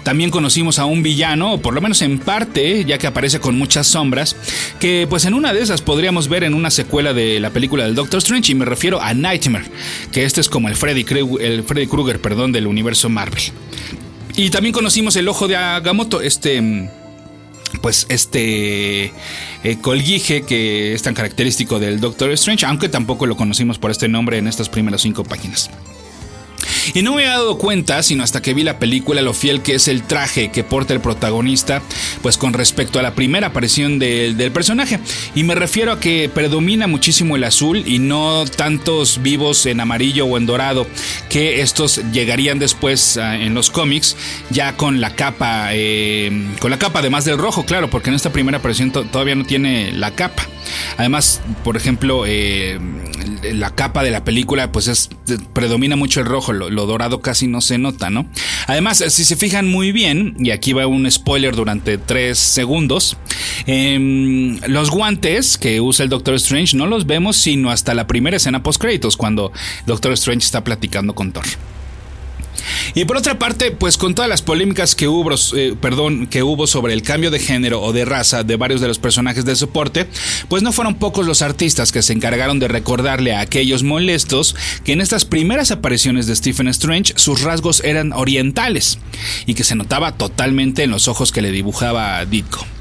También 0.03 0.29
conocimos 0.29 0.79
a 0.79 0.85
un 0.85 1.03
villano, 1.03 1.53
o 1.53 1.61
por 1.61 1.73
lo 1.73 1.81
menos 1.81 2.01
en 2.01 2.19
parte, 2.19 2.85
ya 2.85 2.97
que 2.97 3.07
aparece 3.07 3.39
con 3.39 3.57
muchas 3.57 3.87
sombras, 3.87 4.35
que 4.79 5.07
pues 5.09 5.25
en 5.25 5.33
una 5.33 5.53
de 5.53 5.61
esas 5.61 5.81
podríamos 5.81 6.27
ver 6.27 6.43
en 6.43 6.53
una 6.53 6.69
secuela 6.69 7.13
de 7.13 7.39
la 7.39 7.51
película 7.51 7.85
del 7.85 7.95
Doctor 7.95 8.19
Strange, 8.19 8.51
y 8.51 8.55
me 8.55 8.65
refiero 8.65 9.01
a 9.01 9.13
Nightmare, 9.13 9.65
que 10.11 10.25
este 10.25 10.41
es 10.41 10.49
como 10.49 10.69
el 10.69 10.75
Freddy, 10.75 11.05
el 11.39 11.63
Freddy 11.63 11.87
Krueger 11.87 12.19
perdón, 12.21 12.51
del 12.51 12.67
universo 12.67 13.09
Marvel. 13.09 13.43
Y 14.35 14.49
también 14.49 14.73
conocimos 14.73 15.15
el 15.15 15.27
ojo 15.27 15.47
de 15.47 15.55
Agamotto, 15.55 16.21
este 16.21 16.61
mm, 16.61 16.89
pues 17.81 18.05
este 18.09 19.11
eh, 19.63 19.77
colguije 19.81 20.43
que 20.43 20.93
es 20.93 21.01
tan 21.01 21.13
característico 21.13 21.79
del 21.79 21.99
Doctor 21.99 22.31
Strange, 22.31 22.65
aunque 22.65 22.89
tampoco 22.89 23.25
lo 23.25 23.35
conocimos 23.35 23.77
por 23.79 23.91
este 23.91 24.07
nombre 24.07 24.37
en 24.37 24.47
estas 24.47 24.69
primeras 24.69 25.01
cinco 25.01 25.23
páginas. 25.23 25.69
Y 26.93 27.01
no 27.01 27.13
me 27.13 27.23
había 27.23 27.37
dado 27.37 27.57
cuenta, 27.57 28.01
sino 28.03 28.23
hasta 28.23 28.41
que 28.41 28.53
vi 28.53 28.63
la 28.63 28.79
película, 28.79 29.21
lo 29.21 29.33
fiel 29.33 29.61
que 29.61 29.75
es 29.75 29.87
el 29.87 30.03
traje 30.03 30.49
que 30.51 30.63
porta 30.63 30.93
el 30.93 31.01
protagonista, 31.01 31.81
pues 32.21 32.37
con 32.37 32.53
respecto 32.53 32.99
a 32.99 33.01
la 33.01 33.15
primera 33.15 33.47
aparición 33.47 33.99
del 33.99 34.51
personaje. 34.51 34.99
Y 35.35 35.43
me 35.43 35.55
refiero 35.55 35.91
a 35.91 35.99
que 35.99 36.29
predomina 36.33 36.87
muchísimo 36.87 37.35
el 37.35 37.43
azul 37.43 37.83
y 37.85 37.99
no 37.99 38.45
tantos 38.45 39.21
vivos 39.21 39.65
en 39.65 39.79
amarillo 39.79 40.25
o 40.25 40.37
en 40.37 40.45
dorado, 40.45 40.87
que 41.29 41.61
estos 41.61 42.01
llegarían 42.11 42.59
después 42.59 43.17
ah, 43.17 43.35
en 43.35 43.53
los 43.53 43.69
cómics, 43.69 44.15
ya 44.49 44.75
con 44.75 45.01
la 45.01 45.15
capa, 45.15 45.69
eh, 45.73 46.47
con 46.59 46.71
la 46.71 46.79
capa 46.79 46.99
además 46.99 47.25
del 47.25 47.37
rojo, 47.37 47.65
claro, 47.65 47.89
porque 47.89 48.09
en 48.09 48.15
esta 48.15 48.31
primera 48.31 48.57
aparición 48.57 48.91
todavía 48.91 49.35
no 49.35 49.45
tiene 49.45 49.91
la 49.91 50.11
capa. 50.11 50.47
Además, 50.97 51.41
por 51.63 51.77
ejemplo, 51.77 52.25
eh, 52.25 52.79
la 53.53 53.71
capa 53.71 54.03
de 54.03 54.11
la 54.11 54.23
película, 54.23 54.71
pues 54.71 54.87
es 54.87 55.09
predomina 55.53 55.95
mucho 55.95 56.19
el 56.19 56.25
rojo, 56.25 56.53
dorado 56.85 57.21
casi 57.21 57.47
no 57.47 57.61
se 57.61 57.77
nota, 57.77 58.09
¿no? 58.09 58.27
Además, 58.67 59.03
si 59.07 59.25
se 59.25 59.35
fijan 59.35 59.67
muy 59.67 59.91
bien, 59.91 60.35
y 60.39 60.51
aquí 60.51 60.73
va 60.73 60.87
un 60.87 61.09
spoiler 61.09 61.55
durante 61.55 61.97
tres 61.97 62.37
segundos, 62.37 63.17
em, 63.65 64.59
los 64.67 64.89
guantes 64.89 65.57
que 65.57 65.81
usa 65.81 66.03
el 66.03 66.09
Doctor 66.09 66.35
Strange 66.35 66.77
no 66.77 66.85
los 66.85 67.05
vemos 67.05 67.37
sino 67.37 67.71
hasta 67.71 67.93
la 67.93 68.07
primera 68.07 68.37
escena 68.37 68.63
post 68.63 68.81
créditos, 68.81 69.17
cuando 69.17 69.51
Doctor 69.85 70.13
Strange 70.13 70.45
está 70.45 70.63
platicando 70.63 71.15
con 71.15 71.31
Thor. 71.31 71.45
Y 72.95 73.05
por 73.05 73.17
otra 73.17 73.39
parte, 73.39 73.71
pues 73.71 73.97
con 73.97 74.15
todas 74.15 74.29
las 74.29 74.41
polémicas 74.41 74.95
que 74.95 75.07
hubo, 75.07 75.33
eh, 75.55 75.75
perdón, 75.79 76.27
que 76.27 76.43
hubo 76.43 76.67
sobre 76.67 76.93
el 76.93 77.01
cambio 77.01 77.31
de 77.31 77.39
género 77.39 77.81
o 77.81 77.93
de 77.93 78.05
raza 78.05 78.43
de 78.43 78.55
varios 78.55 78.81
de 78.81 78.87
los 78.87 78.99
personajes 78.99 79.45
de 79.45 79.55
soporte, 79.55 80.07
pues 80.49 80.63
no 80.63 80.71
fueron 80.71 80.95
pocos 80.95 81.25
los 81.25 81.41
artistas 81.41 81.91
que 81.91 82.01
se 82.01 82.13
encargaron 82.13 82.59
de 82.59 82.67
recordarle 82.67 83.33
a 83.35 83.41
aquellos 83.41 83.83
molestos 83.83 84.55
que 84.83 84.93
en 84.93 85.01
estas 85.01 85.25
primeras 85.25 85.71
apariciones 85.71 86.27
de 86.27 86.35
Stephen 86.35 86.67
Strange 86.67 87.13
sus 87.15 87.41
rasgos 87.41 87.81
eran 87.83 88.13
orientales 88.13 88.99
y 89.45 89.53
que 89.53 89.63
se 89.63 89.75
notaba 89.75 90.13
totalmente 90.13 90.83
en 90.83 90.91
los 90.91 91.07
ojos 91.07 91.31
que 91.31 91.41
le 91.41 91.51
dibujaba 91.51 92.23
Ditko. 92.25 92.76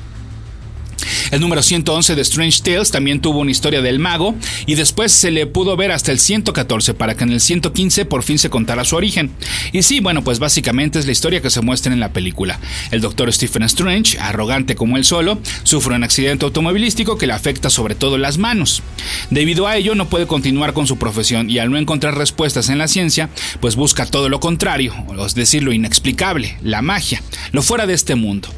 El 1.30 1.40
número 1.40 1.62
111 1.62 2.14
de 2.14 2.22
Strange 2.22 2.62
Tales 2.62 2.90
también 2.90 3.20
tuvo 3.20 3.40
una 3.40 3.50
historia 3.50 3.82
del 3.82 3.98
mago 3.98 4.34
y 4.66 4.74
después 4.74 5.12
se 5.12 5.30
le 5.30 5.46
pudo 5.46 5.76
ver 5.76 5.92
hasta 5.92 6.12
el 6.12 6.18
114 6.18 6.94
para 6.94 7.16
que 7.16 7.24
en 7.24 7.32
el 7.32 7.40
115 7.40 8.04
por 8.04 8.22
fin 8.22 8.38
se 8.38 8.50
contara 8.50 8.84
su 8.84 8.96
origen. 8.96 9.30
Y 9.72 9.82
sí, 9.82 10.00
bueno, 10.00 10.22
pues 10.22 10.38
básicamente 10.38 10.98
es 10.98 11.06
la 11.06 11.12
historia 11.12 11.42
que 11.42 11.50
se 11.50 11.60
muestra 11.60 11.92
en 11.92 12.00
la 12.00 12.12
película. 12.12 12.60
El 12.90 13.00
doctor 13.00 13.32
Stephen 13.32 13.64
Strange, 13.64 14.18
arrogante 14.18 14.76
como 14.76 14.96
él 14.96 15.04
solo, 15.04 15.38
sufre 15.64 15.96
un 15.96 16.04
accidente 16.04 16.44
automovilístico 16.44 17.18
que 17.18 17.26
le 17.26 17.32
afecta 17.32 17.70
sobre 17.70 17.94
todo 17.94 18.18
las 18.18 18.38
manos. 18.38 18.82
Debido 19.30 19.66
a 19.66 19.76
ello 19.76 19.94
no 19.94 20.08
puede 20.08 20.26
continuar 20.26 20.72
con 20.72 20.86
su 20.86 20.96
profesión 20.96 21.50
y 21.50 21.58
al 21.58 21.70
no 21.70 21.78
encontrar 21.78 22.16
respuestas 22.16 22.68
en 22.68 22.78
la 22.78 22.88
ciencia, 22.88 23.30
pues 23.60 23.76
busca 23.76 24.06
todo 24.06 24.28
lo 24.28 24.40
contrario, 24.40 24.94
es 25.24 25.34
decir, 25.34 25.62
lo 25.62 25.72
inexplicable, 25.72 26.56
la 26.62 26.82
magia, 26.82 27.22
lo 27.52 27.62
fuera 27.62 27.86
de 27.86 27.94
este 27.94 28.14
mundo. 28.14 28.48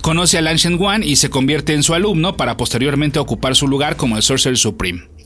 Conoce 0.00 0.38
al 0.38 0.46
Ancient 0.46 0.80
One 0.80 1.06
y 1.06 1.16
se 1.16 1.30
convierte 1.30 1.74
en 1.74 1.82
su 1.82 1.94
alumno 1.94 2.36
para 2.36 2.56
posteriormente 2.56 3.18
ocupar 3.18 3.54
su 3.54 3.68
lugar 3.68 3.96
como 3.96 4.16
el 4.16 4.22
Sorcerer 4.22 4.58
Supreme. 4.58 5.17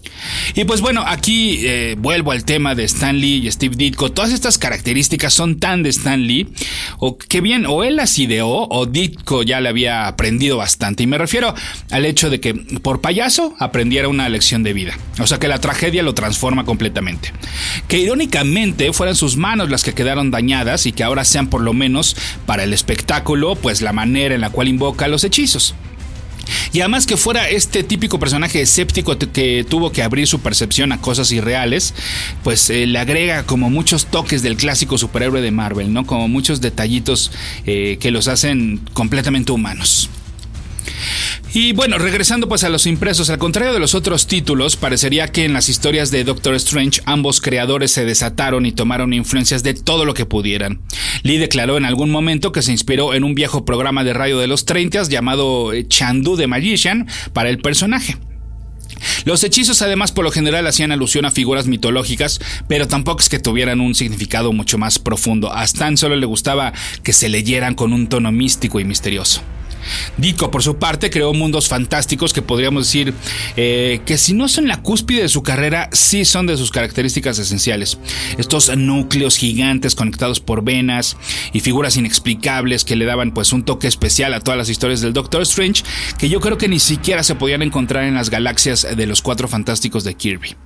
Y 0.55 0.65
pues 0.65 0.81
bueno, 0.81 1.05
aquí 1.07 1.61
eh, 1.67 1.97
vuelvo 1.99 2.33
al 2.33 2.45
tema 2.45 2.75
de 2.75 2.85
Stan 2.85 3.17
Lee 3.17 3.47
y 3.47 3.51
Steve 3.51 3.77
Ditko. 3.77 4.13
Todas 4.13 4.33
estas 4.33 4.59
características 4.59 5.33
son 5.33 5.59
tan 5.59 5.83
de 5.83 5.91
Stan 5.91 6.21
Lee, 6.21 6.49
o 6.99 7.17
que 7.17 7.41
bien, 7.41 7.67
o 7.67 7.85
él 7.85 7.97
las 7.97 8.19
ideó, 8.19 8.69
o 8.69 8.87
Ditko 8.87 9.43
ya 9.43 9.61
le 9.61 9.69
había 9.69 10.07
aprendido 10.07 10.57
bastante. 10.57 11.03
Y 11.03 11.07
me 11.07 11.19
refiero 11.19 11.55
al 11.91 12.05
hecho 12.05 12.31
de 12.31 12.41
que 12.41 12.55
por 12.55 13.01
payaso 13.01 13.55
aprendiera 13.59 14.09
una 14.09 14.29
lección 14.29 14.63
de 14.63 14.73
vida. 14.73 14.99
O 15.19 15.27
sea 15.27 15.39
que 15.39 15.49
la 15.49 15.59
tragedia 15.59 16.03
lo 16.03 16.15
transforma 16.15 16.65
completamente. 16.65 17.33
Que 17.89 17.99
irónicamente 17.99 18.93
fueran 18.93 19.17
sus 19.17 19.37
manos 19.37 19.71
las 19.71 19.83
que 19.83 19.95
quedaron 19.95 20.31
dañadas 20.31 20.87
y 20.87 20.93
que 20.93 21.05
ahora 21.05 21.25
sean 21.25 21.49
por 21.49 21.63
lo 21.63 21.73
menos 21.73 22.17
para 22.47 22.65
el 22.65 22.73
espectáculo, 22.73 23.57
pues 23.57 23.83
la 23.83 23.93
manera 23.93 24.35
en 24.35 24.41
la 24.41 24.51
cual 24.51 24.69
invoca 24.69 25.09
los 25.09 25.25
hechizos. 25.25 25.75
Y 26.73 26.81
además 26.81 27.07
que 27.07 27.17
fuera 27.17 27.49
este 27.49 27.83
típico 27.83 28.19
personaje 28.19 28.61
escéptico 28.61 29.17
que 29.19 29.67
tuvo 29.69 29.93
que 29.93 30.03
abrir 30.03 30.27
su 30.27 30.41
percepción 30.41 30.93
a 30.93 31.01
cosas 31.01 31.31
irreales, 31.33 31.95
pues 32.43 32.71
eh, 32.71 32.87
le 32.87 32.99
agrega 32.99 33.45
como 33.45 33.71
muchos 33.71 34.07
toques 34.07 34.43
del 34.43 34.57
clásico 34.57 34.99
superhéroe 34.99 35.41
de 35.41 35.51
Marvel, 35.51 35.93
¿no? 35.93 36.07
Como 36.07 36.29
muchos 36.29 36.61
detallitos 36.61 37.31
eh, 37.67 37.99
que 38.01 38.11
los 38.11 38.29
hacen 38.29 38.81
completamente 38.93 39.53
humanos. 39.53 40.09
Y 41.55 41.73
bueno, 41.73 41.99
regresando 41.99 42.49
pues 42.49 42.65
a 42.65 42.71
los 42.71 42.87
impresos, 42.87 43.29
al 43.29 43.37
contrario 43.37 43.75
de 43.75 43.79
los 43.79 43.95
otros 43.95 44.27
títulos, 44.27 44.77
parecería 44.77 45.29
que 45.29 45.45
en 45.45 45.53
las 45.53 45.69
historias 45.69 46.11
de 46.11 46.25
Doctor 46.25 46.55
Strange 46.55 47.03
ambos 47.05 47.43
creadores 47.43 47.91
se 47.91 48.07
desataron 48.07 48.65
y 48.65 48.73
tomaron 48.73 49.13
influencias 49.13 49.63
de 49.63 49.75
todo 49.75 50.07
lo 50.07 50.15
que 50.15 50.25
pudieran. 50.25 50.81
Lee 51.23 51.37
declaró 51.37 51.77
en 51.77 51.85
algún 51.85 52.11
momento 52.11 52.53
que 52.53 52.63
se 52.63 52.73
inspiró 52.73 53.13
en 53.13 53.23
un 53.23 53.35
viejo 53.35 53.67
programa 53.67 54.03
de 54.03 54.15
radio 54.15 54.39
de 54.39 54.47
los 54.47 54.65
30 54.65 55.03
llamado 55.05 55.75
eh, 55.75 55.87
Chandu 55.87 56.39
the 56.39 56.47
Magician 56.47 57.07
para 57.35 57.51
el 57.51 57.59
personaje. 57.59 58.17
Los 59.25 59.45
hechizos 59.45 59.83
además 59.83 60.13
por 60.13 60.25
lo 60.25 60.31
general 60.31 60.67
hacían 60.67 60.91
alusión 60.91 61.27
a 61.27 61.31
figuras 61.31 61.67
mitológicas, 61.67 62.41
pero 62.67 62.89
tampoco 62.89 63.21
es 63.21 63.29
que 63.29 63.39
tuvieran 63.39 63.81
un 63.81 63.95
significado 63.95 64.53
mucho 64.53 64.79
más 64.79 64.99
profundo. 64.99 65.53
A 65.53 65.65
Stan 65.65 65.99
solo 65.99 66.17
le 66.17 66.27
gustaba 66.27 66.73
que 67.03 67.13
se 67.13 67.29
leyeran 67.29 67.75
con 67.75 67.93
un 67.93 68.07
tono 68.07 68.33
místico 68.33 68.81
y 68.81 68.85
misterioso. 68.85 69.43
Dico, 70.17 70.51
por 70.51 70.63
su 70.63 70.77
parte, 70.77 71.11
creó 71.11 71.33
mundos 71.33 71.69
fantásticos 71.69 72.33
que 72.33 72.43
podríamos 72.43 72.87
decir 72.87 73.15
eh, 73.57 74.01
que 74.07 74.19
si 74.19 74.35
no 74.35 74.49
son 74.49 74.69
la 74.69 74.83
cúspide 74.83 75.23
de 75.23 75.29
su 75.29 75.43
carrera, 75.43 75.89
sí 75.93 76.25
son 76.25 76.47
de 76.47 76.57
sus 76.57 76.71
características 76.71 77.39
esenciales. 77.39 77.99
Estos 78.39 78.77
núcleos 78.77 79.37
gigantes 79.37 79.95
conectados 79.95 80.41
por 80.41 80.65
venas 80.65 81.17
y 81.53 81.61
figuras 81.61 81.97
inexplicables 81.97 82.85
que 82.85 82.97
le 82.97 83.05
daban 83.05 83.33
pues 83.33 83.53
un 83.53 83.65
toque 83.65 83.89
especial 83.89 84.35
a 84.35 84.41
todas 84.41 84.59
las 84.59 84.69
historias 84.69 85.01
del 85.01 85.13
Doctor 85.13 85.43
Strange 85.43 85.83
que 86.19 86.29
yo 86.29 86.41
creo 86.41 86.59
que 86.59 86.69
ni 86.69 86.79
siquiera 86.79 87.23
se 87.23 87.35
podían 87.35 87.63
encontrar 87.63 88.05
en 88.05 88.15
las 88.15 88.31
galaxias 88.31 88.87
de 88.97 89.07
los 89.07 89.23
cuatro 89.23 89.49
fantásticos 89.49 90.05
de 90.05 90.15
Kirby. 90.15 90.57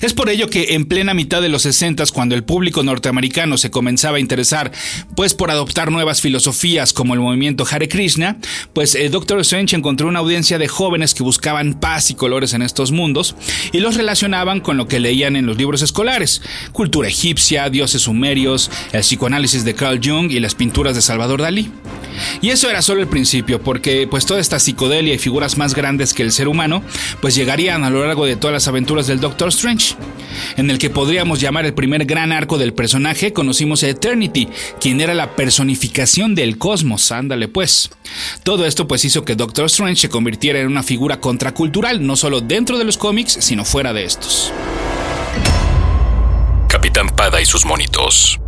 Es 0.00 0.14
por 0.14 0.28
ello 0.30 0.48
que 0.48 0.74
en 0.74 0.84
plena 0.84 1.14
mitad 1.14 1.42
de 1.42 1.48
los 1.48 1.62
60, 1.62 2.04
cuando 2.12 2.34
el 2.34 2.44
público 2.44 2.82
norteamericano 2.82 3.58
se 3.58 3.70
comenzaba 3.70 4.18
a 4.18 4.20
interesar 4.20 4.72
pues 5.16 5.34
por 5.34 5.50
adoptar 5.50 5.90
nuevas 5.90 6.20
filosofías 6.20 6.92
como 6.92 7.14
el 7.14 7.20
movimiento 7.20 7.66
Hare 7.70 7.88
Krishna, 7.88 8.38
pues 8.72 8.94
el 8.94 9.10
Dr. 9.10 9.40
Strange 9.40 9.76
encontró 9.76 10.08
una 10.08 10.20
audiencia 10.20 10.58
de 10.58 10.68
jóvenes 10.68 11.14
que 11.14 11.22
buscaban 11.22 11.74
paz 11.74 12.10
y 12.10 12.14
colores 12.14 12.54
en 12.54 12.62
estos 12.62 12.92
mundos 12.92 13.34
y 13.72 13.80
los 13.80 13.96
relacionaban 13.96 14.60
con 14.60 14.76
lo 14.76 14.88
que 14.88 15.00
leían 15.00 15.36
en 15.36 15.46
los 15.46 15.56
libros 15.56 15.82
escolares, 15.82 16.42
cultura 16.72 17.08
egipcia, 17.08 17.68
dioses 17.70 18.02
sumerios, 18.02 18.70
el 18.92 19.00
psicoanálisis 19.00 19.64
de 19.64 19.74
Carl 19.74 20.00
Jung 20.02 20.30
y 20.30 20.40
las 20.40 20.54
pinturas 20.54 20.94
de 20.94 21.02
Salvador 21.02 21.42
Dalí. 21.42 21.70
Y 22.40 22.50
eso 22.50 22.70
era 22.70 22.82
solo 22.82 23.00
el 23.00 23.08
principio, 23.08 23.60
porque 23.62 24.06
pues 24.08 24.26
toda 24.26 24.40
esta 24.40 24.58
psicodelia 24.58 25.14
y 25.14 25.18
figuras 25.18 25.56
más 25.56 25.74
grandes 25.74 26.14
que 26.14 26.22
el 26.22 26.32
ser 26.32 26.48
humano, 26.48 26.82
pues 27.20 27.34
llegarían 27.34 27.84
a 27.84 27.90
lo 27.90 28.04
largo 28.04 28.26
de 28.26 28.36
todas 28.36 28.52
las 28.52 28.68
aventuras 28.68 29.06
del 29.06 29.20
Doctor 29.20 29.48
Strange. 29.48 29.96
En 30.56 30.70
el 30.70 30.78
que 30.78 30.90
podríamos 30.90 31.40
llamar 31.40 31.66
el 31.66 31.74
primer 31.74 32.04
gran 32.04 32.32
arco 32.32 32.58
del 32.58 32.74
personaje, 32.74 33.32
conocimos 33.32 33.82
a 33.82 33.88
Eternity, 33.88 34.48
quien 34.80 35.00
era 35.00 35.14
la 35.14 35.36
personificación 35.36 36.34
del 36.34 36.58
cosmos, 36.58 37.12
ándale 37.12 37.48
pues. 37.48 37.90
Todo 38.42 38.66
esto 38.66 38.88
pues 38.88 39.04
hizo 39.04 39.24
que 39.24 39.34
Doctor 39.34 39.66
Strange 39.66 40.02
se 40.02 40.08
convirtiera 40.08 40.60
en 40.60 40.66
una 40.66 40.82
figura 40.82 41.20
contracultural, 41.20 42.06
no 42.06 42.16
solo 42.16 42.40
dentro 42.40 42.78
de 42.78 42.84
los 42.84 42.98
cómics, 42.98 43.38
sino 43.40 43.64
fuera 43.64 43.92
de 43.92 44.04
estos. 44.04 44.52
Capitán 46.68 47.08
Pada 47.08 47.40
y 47.40 47.46
sus 47.46 47.64
monitos. 47.64 48.38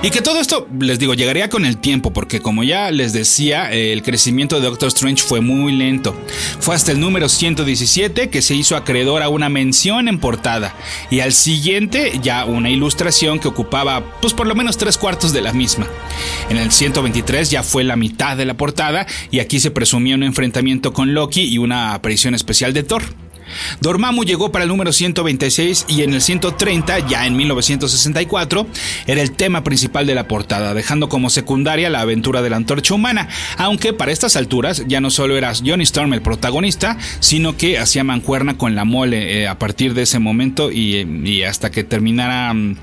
Y 0.00 0.10
que 0.10 0.22
todo 0.22 0.38
esto, 0.40 0.68
les 0.78 1.00
digo, 1.00 1.14
llegaría 1.14 1.50
con 1.50 1.64
el 1.64 1.78
tiempo, 1.78 2.12
porque 2.12 2.40
como 2.40 2.62
ya 2.62 2.92
les 2.92 3.12
decía, 3.12 3.72
el 3.72 4.04
crecimiento 4.04 4.60
de 4.60 4.68
Doctor 4.68 4.88
Strange 4.88 5.24
fue 5.24 5.40
muy 5.40 5.72
lento. 5.72 6.16
Fue 6.60 6.76
hasta 6.76 6.92
el 6.92 7.00
número 7.00 7.28
117 7.28 8.30
que 8.30 8.40
se 8.40 8.54
hizo 8.54 8.76
acreedor 8.76 9.24
a 9.24 9.28
una 9.28 9.48
mención 9.48 10.06
en 10.06 10.20
portada, 10.20 10.76
y 11.10 11.18
al 11.18 11.32
siguiente 11.32 12.12
ya 12.22 12.44
una 12.44 12.70
ilustración 12.70 13.40
que 13.40 13.48
ocupaba 13.48 14.20
pues 14.20 14.34
por 14.34 14.46
lo 14.46 14.54
menos 14.54 14.76
tres 14.76 14.96
cuartos 14.96 15.32
de 15.32 15.42
la 15.42 15.52
misma. 15.52 15.88
En 16.48 16.58
el 16.58 16.70
123 16.70 17.50
ya 17.50 17.64
fue 17.64 17.82
la 17.82 17.96
mitad 17.96 18.36
de 18.36 18.44
la 18.44 18.54
portada, 18.54 19.04
y 19.32 19.40
aquí 19.40 19.58
se 19.58 19.72
presumía 19.72 20.14
un 20.14 20.22
enfrentamiento 20.22 20.92
con 20.92 21.12
Loki 21.12 21.42
y 21.42 21.58
una 21.58 21.94
aparición 21.94 22.36
especial 22.36 22.72
de 22.72 22.84
Thor. 22.84 23.02
Dormammu 23.80 24.24
llegó 24.24 24.52
para 24.52 24.64
el 24.64 24.68
número 24.68 24.92
126 24.92 25.86
y 25.88 26.02
en 26.02 26.14
el 26.14 26.20
130, 26.20 27.08
ya 27.08 27.26
en 27.26 27.36
1964, 27.36 28.66
era 29.06 29.22
el 29.22 29.32
tema 29.32 29.64
principal 29.64 30.06
de 30.06 30.14
la 30.14 30.28
portada, 30.28 30.74
dejando 30.74 31.08
como 31.08 31.30
secundaria 31.30 31.90
la 31.90 32.00
aventura 32.00 32.42
de 32.42 32.50
la 32.50 32.56
antorcha 32.56 32.94
humana, 32.94 33.28
aunque 33.56 33.92
para 33.92 34.12
estas 34.12 34.36
alturas 34.36 34.84
ya 34.86 35.00
no 35.00 35.10
solo 35.10 35.36
era 35.36 35.52
Johnny 35.54 35.84
Storm 35.84 36.12
el 36.12 36.22
protagonista, 36.22 36.98
sino 37.20 37.56
que 37.56 37.78
hacía 37.78 38.04
mancuerna 38.04 38.56
con 38.56 38.74
la 38.74 38.84
mole 38.84 39.42
eh, 39.42 39.48
a 39.48 39.58
partir 39.58 39.94
de 39.94 40.02
ese 40.02 40.18
momento 40.18 40.70
y, 40.70 41.42
hasta 41.42 41.70
que 41.70 41.84
terminara, 41.84 42.52
mm, 42.52 42.76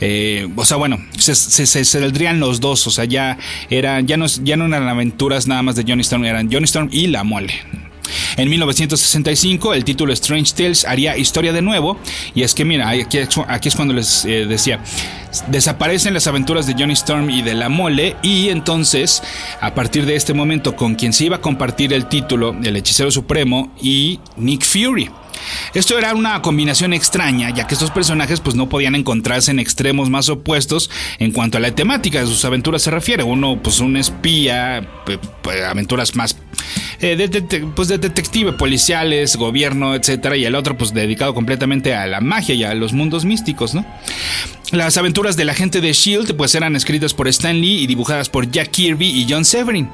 eh, 0.00 0.48
o 0.56 0.64
sea, 0.64 0.76
bueno, 0.76 0.98
se, 1.18 1.34
saldrían 1.34 2.40
los 2.40 2.60
dos, 2.60 2.86
o 2.86 2.90
sea, 2.90 3.04
ya, 3.04 3.38
eran, 3.70 4.06
ya, 4.06 4.16
no, 4.16 4.26
ya 4.26 4.56
no 4.56 4.66
eran 4.66 4.88
aventuras 4.88 5.46
nada 5.46 5.62
más 5.62 5.76
de 5.76 5.84
Johnny 5.86 6.02
Storm, 6.02 6.24
eran 6.24 6.50
Johnny 6.50 6.64
Storm 6.64 6.88
y 6.92 7.06
la 7.06 7.24
mole. 7.24 7.89
En 8.36 8.48
1965 8.48 9.74
el 9.74 9.84
título 9.84 10.12
Strange 10.12 10.52
Tales 10.54 10.84
haría 10.84 11.16
historia 11.16 11.52
de 11.52 11.62
nuevo 11.62 11.98
y 12.34 12.42
es 12.42 12.54
que 12.54 12.64
mira, 12.64 12.88
aquí, 12.88 13.18
es 13.68 13.76
cuando 13.76 13.94
les 13.94 14.24
eh, 14.24 14.46
decía, 14.46 14.80
desaparecen 15.48 16.14
las 16.14 16.26
aventuras 16.26 16.66
de 16.66 16.74
Johnny 16.74 16.94
Storm 16.94 17.30
y 17.30 17.42
de 17.42 17.54
la 17.54 17.68
mole 17.68 18.16
y 18.22 18.48
entonces 18.48 19.22
a 19.60 19.74
partir 19.74 20.06
de 20.06 20.16
este 20.16 20.34
momento 20.34 20.76
con 20.76 20.94
quien 20.94 21.12
se 21.12 21.26
iba 21.26 21.36
a 21.36 21.40
compartir 21.40 21.92
el 21.92 22.06
título, 22.06 22.56
el 22.62 22.76
hechicero 22.76 23.10
supremo 23.10 23.74
y 23.80 24.20
Nick 24.36 24.64
Fury. 24.64 25.10
Esto 25.74 25.98
era 25.98 26.14
una 26.14 26.42
combinación 26.42 26.92
extraña, 26.92 27.50
ya 27.50 27.66
que 27.66 27.74
estos 27.74 27.90
personajes 27.90 28.40
pues 28.40 28.56
no 28.56 28.68
podían 28.68 28.94
encontrarse 28.94 29.50
en 29.50 29.58
extremos 29.58 30.10
más 30.10 30.28
opuestos 30.28 30.90
en 31.18 31.32
cuanto 31.32 31.58
a 31.58 31.60
la 31.60 31.74
temática 31.74 32.20
de 32.20 32.26
sus 32.26 32.44
aventuras 32.44 32.82
se 32.82 32.90
refiere. 32.90 33.22
Uno 33.22 33.60
pues 33.62 33.80
un 33.80 33.96
espía, 33.96 34.86
aventuras 35.68 36.14
más 36.16 36.36
eh, 37.00 37.16
de, 37.16 37.66
pues 37.74 37.88
de 37.88 37.98
detective, 37.98 38.52
policiales, 38.52 39.36
gobierno, 39.36 39.94
etcétera, 39.94 40.36
y 40.36 40.44
el 40.44 40.54
otro 40.54 40.76
pues 40.76 40.92
dedicado 40.92 41.34
completamente 41.34 41.94
a 41.94 42.06
la 42.06 42.20
magia 42.20 42.54
y 42.54 42.64
a 42.64 42.74
los 42.74 42.92
mundos 42.92 43.24
místicos, 43.24 43.74
¿no? 43.74 43.84
Las 44.72 44.96
aventuras 44.96 45.36
del 45.36 45.50
agente 45.50 45.80
de 45.80 45.92
Shield 45.92 46.36
pues 46.36 46.54
eran 46.54 46.76
escritas 46.76 47.14
por 47.14 47.28
Stan 47.28 47.60
Lee 47.60 47.82
y 47.82 47.86
dibujadas 47.86 48.28
por 48.28 48.50
Jack 48.50 48.70
Kirby 48.70 49.08
y 49.08 49.26
John 49.28 49.44
Severin. 49.44 49.88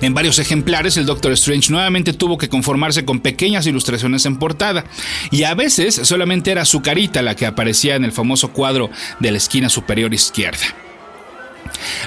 En 0.00 0.14
varios 0.14 0.38
ejemplares, 0.38 0.96
el 0.96 1.06
Doctor 1.06 1.32
Strange 1.32 1.70
nuevamente 1.70 2.12
tuvo 2.12 2.38
que 2.38 2.48
conformarse 2.48 3.04
con 3.04 3.20
pequeñas 3.20 3.66
ilustraciones 3.66 4.24
en 4.26 4.36
portada, 4.38 4.84
y 5.30 5.42
a 5.42 5.54
veces 5.54 5.94
solamente 5.94 6.50
era 6.50 6.64
su 6.64 6.82
carita 6.82 7.20
la 7.22 7.36
que 7.36 7.46
aparecía 7.46 7.96
en 7.96 8.04
el 8.04 8.12
famoso 8.12 8.52
cuadro 8.52 8.90
de 9.20 9.32
la 9.32 9.38
esquina 9.38 9.68
superior 9.68 10.14
izquierda. 10.14 10.85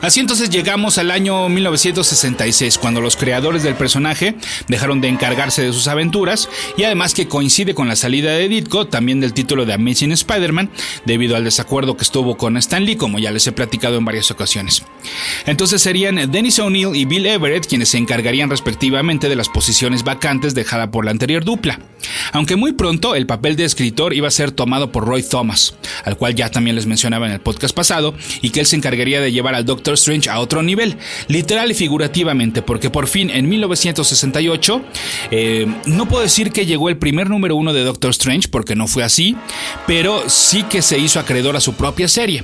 Así 0.02 0.20
entonces 0.20 0.50
llegamos 0.50 0.98
al 0.98 1.12
año 1.12 1.50
1966, 1.50 2.78
cuando 2.78 3.02
los 3.02 3.16
creadores 3.16 3.64
del 3.64 3.76
personaje 3.76 4.36
dejaron 4.68 5.02
de 5.02 5.08
encargarse 5.08 5.62
de 5.62 5.74
sus 5.74 5.88
aventuras 5.88 6.50
y 6.78 6.84
además 6.84 7.14
que 7.14 7.28
coincide 7.28 7.74
con 7.74 7.88
la 7.88 7.96
salida 7.96 8.32
de 8.32 8.48
Ditko, 8.48 8.88
también 8.88 9.20
del 9.20 9.34
título 9.34 9.66
de 9.66 9.74
Amazing 9.74 10.12
Spider-Man, 10.12 10.70
debido 11.06 11.36
al 11.36 11.44
desacuerdo 11.44 11.98
que 11.98 12.04
estuvo 12.04 12.38
con 12.38 12.58
Stan 12.58 12.84
Lee, 12.84 12.96
como 12.96 13.20
ya 13.20 13.32
les 13.32 13.48
he 13.48 13.52
platicado 13.52 13.98
en 13.98 14.06
varias 14.06 14.32
ocasiones. 14.32 14.84
Entonces 15.46 15.82
serían 15.82 16.32
Dennis 16.32 16.60
O'Neill 16.60 16.96
y 16.96 17.06
Bill 17.06 17.26
Everett 17.26 17.68
quienes 17.68 17.90
se 17.90 17.98
encargarían 17.98 18.50
respectivamente 18.50 19.30
de 19.30 19.36
las 19.36 19.50
posiciones 19.50 20.04
vacantes 20.04 20.54
dejadas 20.56 20.90
por 20.90 21.06
la 21.06 21.12
anterior 21.12 21.44
dupla. 21.44 21.80
Aunque 22.32 22.56
muy 22.56 22.74
pronto 22.74 23.16
el 23.16 23.26
papel 23.26 23.56
de 23.56 23.66
escritor 23.66 24.14
iba 24.14 24.28
a 24.28 24.32
ser 24.32 24.52
tomado 24.52 24.92
por 24.92 25.06
Roy 25.06 25.24
Thomas, 25.24 25.76
al 26.06 26.18
cual 26.18 26.36
ya 26.36 26.50
también 26.50 26.76
les 26.76 26.86
mencionaba 26.86 27.26
en 27.28 27.34
el 27.34 27.42
podcast 27.42 27.76
pasado, 27.76 28.14
y 28.42 28.52
que 28.52 28.62
él 28.62 28.66
se 28.66 28.76
encargaría 28.76 29.22
de 29.22 29.32
llevar 29.32 29.49
al 29.56 29.66
Doctor 29.66 29.96
Strange 29.96 30.30
a 30.30 30.40
otro 30.40 30.64
nivel, 30.64 30.98
literal 31.28 31.72
y 31.72 31.74
figurativamente, 31.74 32.62
porque 32.62 32.90
por 32.90 33.08
fin 33.08 33.30
en 33.30 33.48
1968, 33.50 34.82
eh, 35.32 35.68
no 35.86 36.08
puedo 36.08 36.24
decir 36.24 36.52
que 36.52 36.66
llegó 36.66 36.90
el 36.90 36.98
primer 36.98 37.30
número 37.30 37.56
uno 37.56 37.74
de 37.74 37.84
Doctor 37.84 38.12
Strange, 38.12 38.48
porque 38.50 38.76
no 38.76 38.88
fue 38.88 39.04
así, 39.04 39.36
pero 39.88 40.30
sí 40.30 40.64
que 40.64 40.82
se 40.82 40.98
hizo 40.98 41.20
acreedor 41.20 41.56
a 41.56 41.62
su 41.62 41.74
propia 41.74 42.08
serie. 42.08 42.44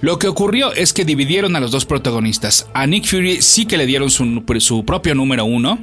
Lo 0.00 0.18
que 0.18 0.28
ocurrió 0.28 0.72
es 0.72 0.92
que 0.92 1.04
dividieron 1.04 1.56
a 1.56 1.60
los 1.60 1.70
dos 1.70 1.86
protagonistas. 1.86 2.66
A 2.74 2.86
Nick 2.86 3.06
Fury 3.06 3.42
sí 3.42 3.66
que 3.66 3.76
le 3.76 3.86
dieron 3.86 4.10
su, 4.10 4.42
su 4.58 4.84
propio 4.84 5.14
número 5.14 5.44
uno, 5.44 5.78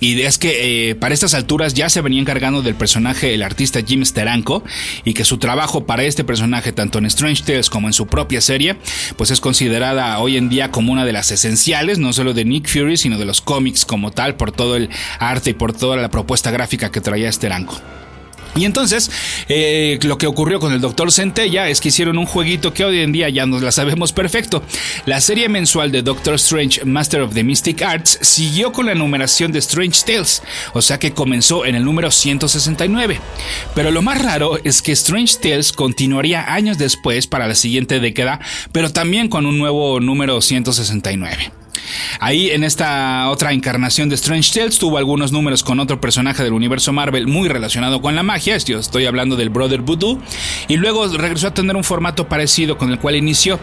y 0.00 0.20
es 0.22 0.38
que 0.38 0.90
eh, 0.90 0.94
para 0.94 1.14
estas 1.14 1.34
alturas 1.34 1.74
ya 1.74 1.88
se 1.88 2.00
venía 2.00 2.20
encargando 2.20 2.62
del 2.62 2.74
personaje 2.74 3.34
el 3.34 3.42
artista 3.42 3.80
Jim 3.86 4.04
Steranko 4.04 4.62
y 5.04 5.14
que 5.14 5.24
su 5.24 5.38
trabajo 5.38 5.86
para 5.86 6.04
este 6.04 6.24
personaje 6.24 6.72
tanto 6.72 6.98
en 6.98 7.06
Strange 7.06 7.42
Tales 7.44 7.70
como 7.70 7.88
en 7.88 7.92
su 7.92 8.06
propia 8.06 8.40
serie 8.40 8.76
pues 9.16 9.30
es 9.30 9.40
considerada 9.40 10.18
hoy 10.18 10.36
en 10.36 10.48
día 10.48 10.70
como 10.70 10.92
una 10.92 11.04
de 11.04 11.12
las 11.12 11.30
esenciales 11.30 11.98
no 11.98 12.12
solo 12.12 12.34
de 12.34 12.44
Nick 12.44 12.68
Fury 12.68 12.96
sino 12.96 13.18
de 13.18 13.24
los 13.24 13.40
cómics 13.40 13.84
como 13.84 14.10
tal 14.10 14.36
por 14.36 14.52
todo 14.52 14.76
el 14.76 14.90
arte 15.18 15.50
y 15.50 15.54
por 15.54 15.72
toda 15.72 15.96
la 15.96 16.10
propuesta 16.10 16.50
gráfica 16.50 16.90
que 16.90 17.00
traía 17.00 17.32
Steranko. 17.32 17.80
Y 18.56 18.64
entonces, 18.64 19.10
eh, 19.48 19.98
lo 20.02 20.18
que 20.18 20.26
ocurrió 20.26 20.60
con 20.60 20.72
el 20.72 20.80
Doctor 20.80 21.12
Centella 21.12 21.68
es 21.68 21.80
que 21.80 21.88
hicieron 21.88 22.18
un 22.18 22.26
jueguito 22.26 22.72
que 22.72 22.84
hoy 22.84 23.00
en 23.00 23.12
día 23.12 23.28
ya 23.28 23.46
nos 23.46 23.62
la 23.62 23.70
sabemos 23.70 24.12
perfecto. 24.12 24.62
La 25.04 25.20
serie 25.20 25.48
mensual 25.48 25.92
de 25.92 26.02
Doctor 26.02 26.34
Strange 26.34 26.84
Master 26.84 27.20
of 27.22 27.34
the 27.34 27.44
Mystic 27.44 27.82
Arts 27.82 28.18
siguió 28.22 28.72
con 28.72 28.86
la 28.86 28.94
numeración 28.94 29.52
de 29.52 29.58
Strange 29.58 30.02
Tales, 30.06 30.42
o 30.72 30.82
sea 30.82 30.98
que 30.98 31.12
comenzó 31.12 31.64
en 31.66 31.74
el 31.74 31.84
número 31.84 32.10
169. 32.10 33.20
Pero 33.74 33.90
lo 33.90 34.02
más 34.02 34.22
raro 34.22 34.58
es 34.64 34.82
que 34.82 34.92
Strange 34.92 35.36
Tales 35.40 35.72
continuaría 35.72 36.52
años 36.52 36.78
después 36.78 37.26
para 37.26 37.46
la 37.46 37.54
siguiente 37.54 38.00
década, 38.00 38.40
pero 38.72 38.92
también 38.92 39.28
con 39.28 39.46
un 39.46 39.58
nuevo 39.58 40.00
número 40.00 40.40
169. 40.40 41.65
Ahí 42.20 42.50
en 42.50 42.64
esta 42.64 43.28
otra 43.30 43.52
encarnación 43.52 44.08
de 44.08 44.14
Strange 44.14 44.52
Tales 44.52 44.78
tuvo 44.78 44.98
algunos 44.98 45.32
números 45.32 45.62
con 45.62 45.80
otro 45.80 46.00
personaje 46.00 46.42
del 46.42 46.52
universo 46.52 46.92
Marvel 46.92 47.26
muy 47.26 47.48
relacionado 47.48 48.00
con 48.00 48.14
la 48.14 48.22
magia, 48.22 48.56
estoy 48.56 49.06
hablando 49.06 49.36
del 49.36 49.50
Brother 49.50 49.80
Voodoo, 49.80 50.20
y 50.68 50.76
luego 50.76 51.06
regresó 51.08 51.48
a 51.48 51.54
tener 51.54 51.76
un 51.76 51.84
formato 51.84 52.28
parecido 52.28 52.78
con 52.78 52.90
el 52.90 52.98
cual 52.98 53.16
inició. 53.16 53.58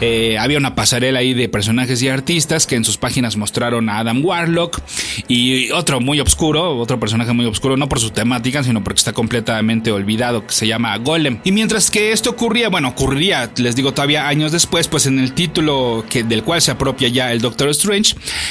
Eh, 0.00 0.38
había 0.38 0.58
una 0.58 0.74
pasarela 0.74 1.20
ahí 1.20 1.34
de 1.34 1.48
personajes 1.48 2.02
y 2.02 2.08
artistas 2.08 2.66
que 2.66 2.76
en 2.76 2.84
sus 2.84 2.96
páginas 2.96 3.36
mostraron 3.36 3.88
a 3.88 3.98
Adam 3.98 4.24
Warlock 4.24 4.80
y 5.28 5.70
otro 5.70 6.00
muy 6.00 6.20
oscuro, 6.20 6.78
otro 6.78 6.98
personaje 7.00 7.32
muy 7.32 7.46
oscuro, 7.46 7.76
no 7.76 7.88
por 7.88 8.00
su 8.00 8.10
temática, 8.10 8.62
sino 8.62 8.82
porque 8.82 8.98
está 8.98 9.12
completamente 9.12 9.90
olvidado, 9.90 10.46
que 10.46 10.52
se 10.52 10.66
llama 10.66 10.96
Golem. 10.98 11.38
Y 11.44 11.52
mientras 11.52 11.90
que 11.90 12.12
esto 12.12 12.30
ocurría, 12.30 12.68
bueno, 12.68 12.88
ocurriría, 12.88 13.50
les 13.56 13.76
digo 13.76 13.92
todavía 13.92 14.28
años 14.28 14.52
después, 14.52 14.88
pues 14.88 15.06
en 15.06 15.18
el 15.18 15.32
título 15.32 16.04
que, 16.08 16.22
del 16.22 16.42
cual 16.42 16.60
se 16.62 16.70
apropia 16.70 17.08
ya 17.08 17.32
el 17.32 17.40
Doctor 17.40 17.68
Strange, 17.70 17.95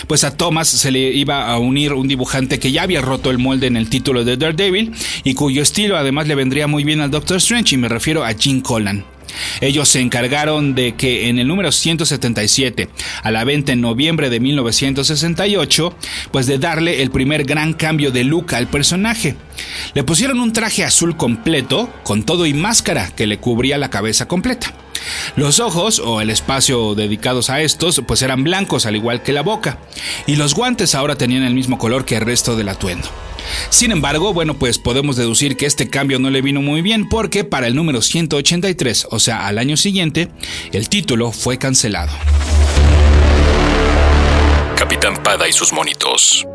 pues 0.08 0.24
a 0.24 0.36
Thomas 0.36 0.68
se 0.68 0.92
le 0.92 1.00
iba 1.14 1.48
a 1.48 1.60
unir 1.60 1.94
un 1.94 2.08
dibujante 2.08 2.60
que 2.60 2.72
ya 2.72 2.84
había 2.84 3.02
roto 3.02 3.32
el 3.32 3.38
molde 3.38 3.68
en 3.68 3.78
el 3.78 3.90
título 3.90 4.24
de 4.24 4.38
Daredevil 4.38 4.94
y 5.24 5.34
cuyo 5.34 5.62
estilo 5.62 5.98
además 5.98 6.28
le 6.28 6.36
vendría 6.36 6.68
muy 6.68 6.84
bien 6.84 7.02
al 7.02 7.12
Doctor 7.12 7.38
Strange 7.38 7.76
y 7.76 7.78
me 7.78 7.90
refiero 7.90 8.24
a 8.24 8.34
Jim 8.34 8.62
Collan. 8.62 9.06
Ellos 9.62 9.90
se 9.90 10.02
encargaron 10.02 10.76
de 10.76 10.96
que 10.96 11.30
en 11.30 11.40
el 11.40 11.48
número 11.48 11.72
177, 11.72 12.90
a 13.24 13.32
la 13.32 13.44
venta 13.44 13.74
en 13.74 13.82
noviembre 13.82 14.30
de 14.30 14.40
1968, 14.40 15.96
pues 16.32 16.48
de 16.48 16.58
darle 16.58 17.02
el 17.02 17.12
primer 17.12 17.44
gran 17.44 17.74
cambio 17.74 18.12
de 18.12 18.24
look 18.24 18.54
al 18.54 18.68
personaje. 18.68 19.36
Le 19.94 20.04
pusieron 20.04 20.40
un 20.40 20.54
traje 20.54 20.84
azul 20.84 21.18
completo, 21.18 21.92
con 22.04 22.24
todo 22.24 22.46
y 22.46 22.54
máscara 22.54 23.12
que 23.16 23.28
le 23.28 23.38
cubría 23.38 23.78
la 23.78 23.90
cabeza 23.90 24.28
completa. 24.28 24.74
Los 25.36 25.60
ojos 25.60 26.00
o 26.00 26.22
el 26.22 26.30
espacio 26.30 26.96
dedicados 26.96 27.50
a 27.50 27.62
estos 27.62 28.02
pues 28.08 28.22
eran 28.22 28.44
blancos 28.44 28.86
al 28.86 28.96
igual 28.96 29.24
que 29.24 29.34
la 29.34 29.42
boca 29.42 29.80
y 30.28 30.36
los 30.36 30.54
guantes 30.54 30.96
ahora 30.96 31.16
tenían 31.16 31.44
el 31.44 31.54
mismo 31.54 31.78
color 31.78 32.06
que 32.06 32.16
el 32.16 32.22
resto 32.22 32.56
del 32.56 32.70
atuendo. 32.70 33.08
Sin 33.70 33.92
embargo, 33.92 34.34
bueno, 34.34 34.56
pues 34.56 34.80
podemos 34.80 35.16
deducir 35.16 35.58
que 35.58 35.66
este 35.66 35.90
cambio 35.90 36.20
no 36.20 36.30
le 36.30 36.42
vino 36.42 36.62
muy 36.62 36.82
bien 36.82 37.10
porque 37.10 37.44
para 37.44 37.68
el 37.68 37.76
número 37.76 38.02
183, 38.02 39.08
o 39.12 39.20
sea, 39.20 39.48
al 39.48 39.58
año 39.58 39.78
siguiente, 39.78 40.30
el 40.72 40.90
título 40.90 41.32
fue 41.32 41.58
cancelado. 41.58 42.12
Capitán 44.76 45.16
Pada 45.24 45.48
y 45.48 45.54
sus 45.54 45.72
monitos. 45.74 46.46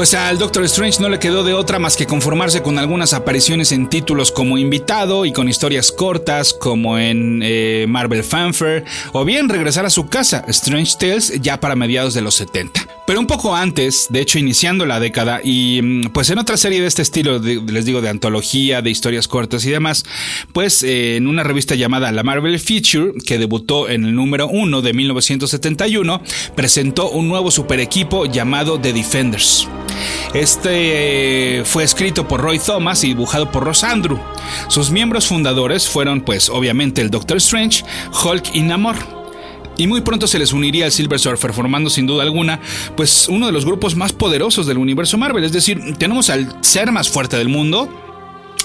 Pues 0.00 0.14
al 0.14 0.38
Doctor 0.38 0.64
Strange 0.64 0.98
no 1.02 1.10
le 1.10 1.18
quedó 1.18 1.44
de 1.44 1.52
otra 1.52 1.78
más 1.78 1.94
que 1.94 2.06
conformarse 2.06 2.62
con 2.62 2.78
algunas 2.78 3.12
apariciones 3.12 3.70
en 3.70 3.90
títulos 3.90 4.32
como 4.32 4.56
invitado 4.56 5.26
y 5.26 5.32
con 5.34 5.46
historias 5.46 5.92
cortas 5.92 6.54
como 6.54 6.98
en 6.98 7.42
eh, 7.44 7.84
Marvel 7.86 8.24
Fanfare, 8.24 8.86
o 9.12 9.26
bien 9.26 9.50
regresar 9.50 9.84
a 9.84 9.90
su 9.90 10.08
casa, 10.08 10.42
Strange 10.48 10.94
Tales, 10.98 11.38
ya 11.42 11.60
para 11.60 11.76
mediados 11.76 12.14
de 12.14 12.22
los 12.22 12.34
70. 12.36 12.80
Pero 13.06 13.20
un 13.20 13.26
poco 13.26 13.54
antes, 13.54 14.06
de 14.08 14.22
hecho 14.22 14.38
iniciando 14.38 14.86
la 14.86 15.00
década, 15.00 15.42
y 15.44 15.80
mm, 15.82 16.12
pues 16.14 16.30
en 16.30 16.38
otra 16.38 16.56
serie 16.56 16.80
de 16.80 16.86
este 16.86 17.02
estilo, 17.02 17.38
les 17.38 17.84
digo, 17.84 18.00
de 18.00 18.08
antología, 18.08 18.80
de 18.80 18.88
historias 18.88 19.28
cortas 19.28 19.66
y 19.66 19.70
demás, 19.70 20.06
pues 20.54 20.82
eh, 20.82 21.16
en 21.16 21.26
una 21.26 21.42
revista 21.42 21.74
llamada 21.74 22.10
La 22.10 22.22
Marvel 22.22 22.58
Feature, 22.58 23.12
que 23.26 23.36
debutó 23.36 23.86
en 23.90 24.06
el 24.06 24.14
número 24.14 24.48
1 24.48 24.80
de 24.80 24.94
1971, 24.94 26.22
presentó 26.54 27.10
un 27.10 27.28
nuevo 27.28 27.50
super 27.50 27.80
equipo 27.80 28.24
llamado 28.24 28.80
The 28.80 28.94
Defenders. 28.94 29.68
Este 30.34 31.58
eh, 31.58 31.64
fue 31.64 31.84
escrito 31.84 32.26
por 32.28 32.40
Roy 32.40 32.58
Thomas 32.58 33.02
y 33.04 33.08
dibujado 33.08 33.50
por 33.50 33.64
Ross 33.64 33.84
Andrew. 33.84 34.18
Sus 34.68 34.90
miembros 34.90 35.26
fundadores 35.26 35.88
fueron 35.88 36.20
pues 36.20 36.48
obviamente 36.48 37.00
el 37.02 37.10
Doctor 37.10 37.38
Strange, 37.38 37.84
Hulk 38.24 38.54
y 38.54 38.62
Namor. 38.62 38.96
y 39.76 39.86
muy 39.86 40.02
pronto 40.02 40.26
se 40.26 40.38
les 40.38 40.52
uniría 40.52 40.86
el 40.86 40.92
Silver 40.92 41.18
Surfer, 41.18 41.52
formando 41.52 41.88
sin 41.88 42.06
duda 42.06 42.22
alguna, 42.22 42.60
pues 42.96 43.28
uno 43.28 43.46
de 43.46 43.52
los 43.52 43.64
grupos 43.64 43.96
más 43.96 44.12
poderosos 44.12 44.66
del 44.66 44.78
universo 44.78 45.16
Marvel. 45.16 45.44
Es 45.44 45.52
decir, 45.52 45.80
tenemos 45.98 46.28
al 46.28 46.54
ser 46.60 46.92
más 46.92 47.08
fuerte 47.08 47.36
del 47.36 47.48
mundo, 47.48 47.88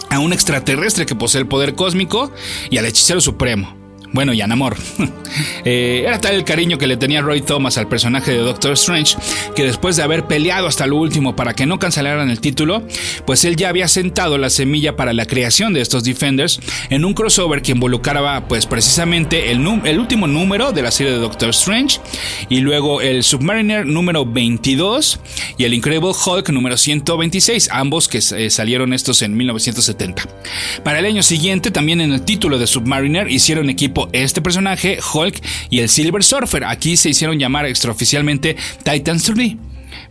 a 0.09 0.19
un 0.19 0.33
extraterrestre 0.33 1.05
que 1.05 1.15
posee 1.15 1.41
el 1.41 1.47
poder 1.47 1.73
cósmico 1.75 2.31
y 2.69 2.77
al 2.77 2.85
hechicero 2.85 3.21
supremo. 3.21 3.84
Bueno, 4.15 4.31
y 4.31 4.39
Anamor. 4.39 4.77
eh, 5.65 6.05
era 6.07 6.21
tal 6.21 6.35
el 6.35 6.45
cariño 6.45 6.77
que 6.77 6.87
le 6.87 6.95
tenía 6.95 7.21
Roy 7.21 7.41
Thomas 7.41 7.77
al 7.77 7.89
personaje 7.89 8.31
de 8.31 8.37
Doctor 8.37 8.71
Strange 8.71 9.17
que 9.57 9.65
después 9.65 9.97
de 9.97 10.03
haber 10.03 10.25
peleado 10.25 10.67
hasta 10.67 10.87
lo 10.87 10.95
último 10.95 11.35
para 11.35 11.53
que 11.53 11.65
no 11.65 11.79
cancelaran 11.79 12.29
el 12.29 12.39
título, 12.39 12.87
pues 13.25 13.43
él 13.43 13.57
ya 13.57 13.67
había 13.67 13.89
sentado 13.89 14.37
la 14.37 14.49
semilla 14.49 14.95
para 14.95 15.11
la 15.11 15.25
creación 15.25 15.73
de 15.73 15.81
estos 15.81 16.05
Defenders 16.05 16.61
en 16.89 17.03
un 17.03 17.13
crossover 17.13 17.61
que 17.61 17.73
involucraba 17.73 18.47
pues 18.47 18.65
precisamente 18.67 19.51
el, 19.51 19.67
último 19.67 20.27
número 20.27 20.71
de 20.71 20.81
la 20.81 20.91
serie 20.91 21.11
de 21.11 21.19
Doctor 21.19 21.49
Strange 21.49 21.99
y 22.47 22.61
luego 22.61 23.01
el 23.01 23.21
Submariner 23.21 23.85
número 23.85 24.25
22 24.25 25.19
y 25.57 25.65
el 25.65 25.73
Incredible 25.73 26.11
Hulk 26.25 26.51
número 26.51 26.77
126, 26.77 27.67
ambos 27.69 28.07
que 28.07 28.19
eh, 28.19 28.49
salieron 28.49 28.93
estos 28.93 29.21
en 29.23 29.35
1970. 29.35 30.25
Para 30.85 30.99
el 30.99 31.05
año 31.05 31.21
siguiente 31.21 31.69
también 31.69 31.99
en 31.99 32.13
el 32.13 32.21
título 32.21 32.57
de 32.57 32.65
Submariner 32.65 33.29
hicieron 33.29 33.69
equipo 33.69 34.04
este 34.11 34.41
personaje, 34.41 34.99
Hulk 35.13 35.41
y 35.69 35.79
el 35.79 35.89
Silver 35.89 36.23
Surfer. 36.23 36.63
Aquí 36.65 36.97
se 36.97 37.09
hicieron 37.09 37.39
llamar 37.39 37.65
extraoficialmente 37.65 38.55
Titans 38.83 39.23
3. 39.23 39.55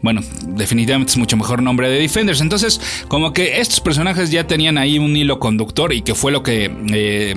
Bueno, 0.03 0.23
definitivamente 0.49 1.13
es 1.13 1.17
mucho 1.17 1.37
mejor 1.37 1.63
nombre 1.63 1.89
de 1.89 1.99
Defenders. 1.99 2.41
Entonces, 2.41 2.81
como 3.09 3.33
que 3.33 3.61
estos 3.61 3.81
personajes 3.81 4.31
ya 4.31 4.47
tenían 4.47 4.77
ahí 4.77 4.99
un 4.99 5.17
hilo 5.17 5.39
conductor 5.39 5.93
y 5.93 6.03
que 6.03 6.15
fue 6.15 6.33
lo 6.33 6.43
que 6.43 6.71
eh, 6.93 7.35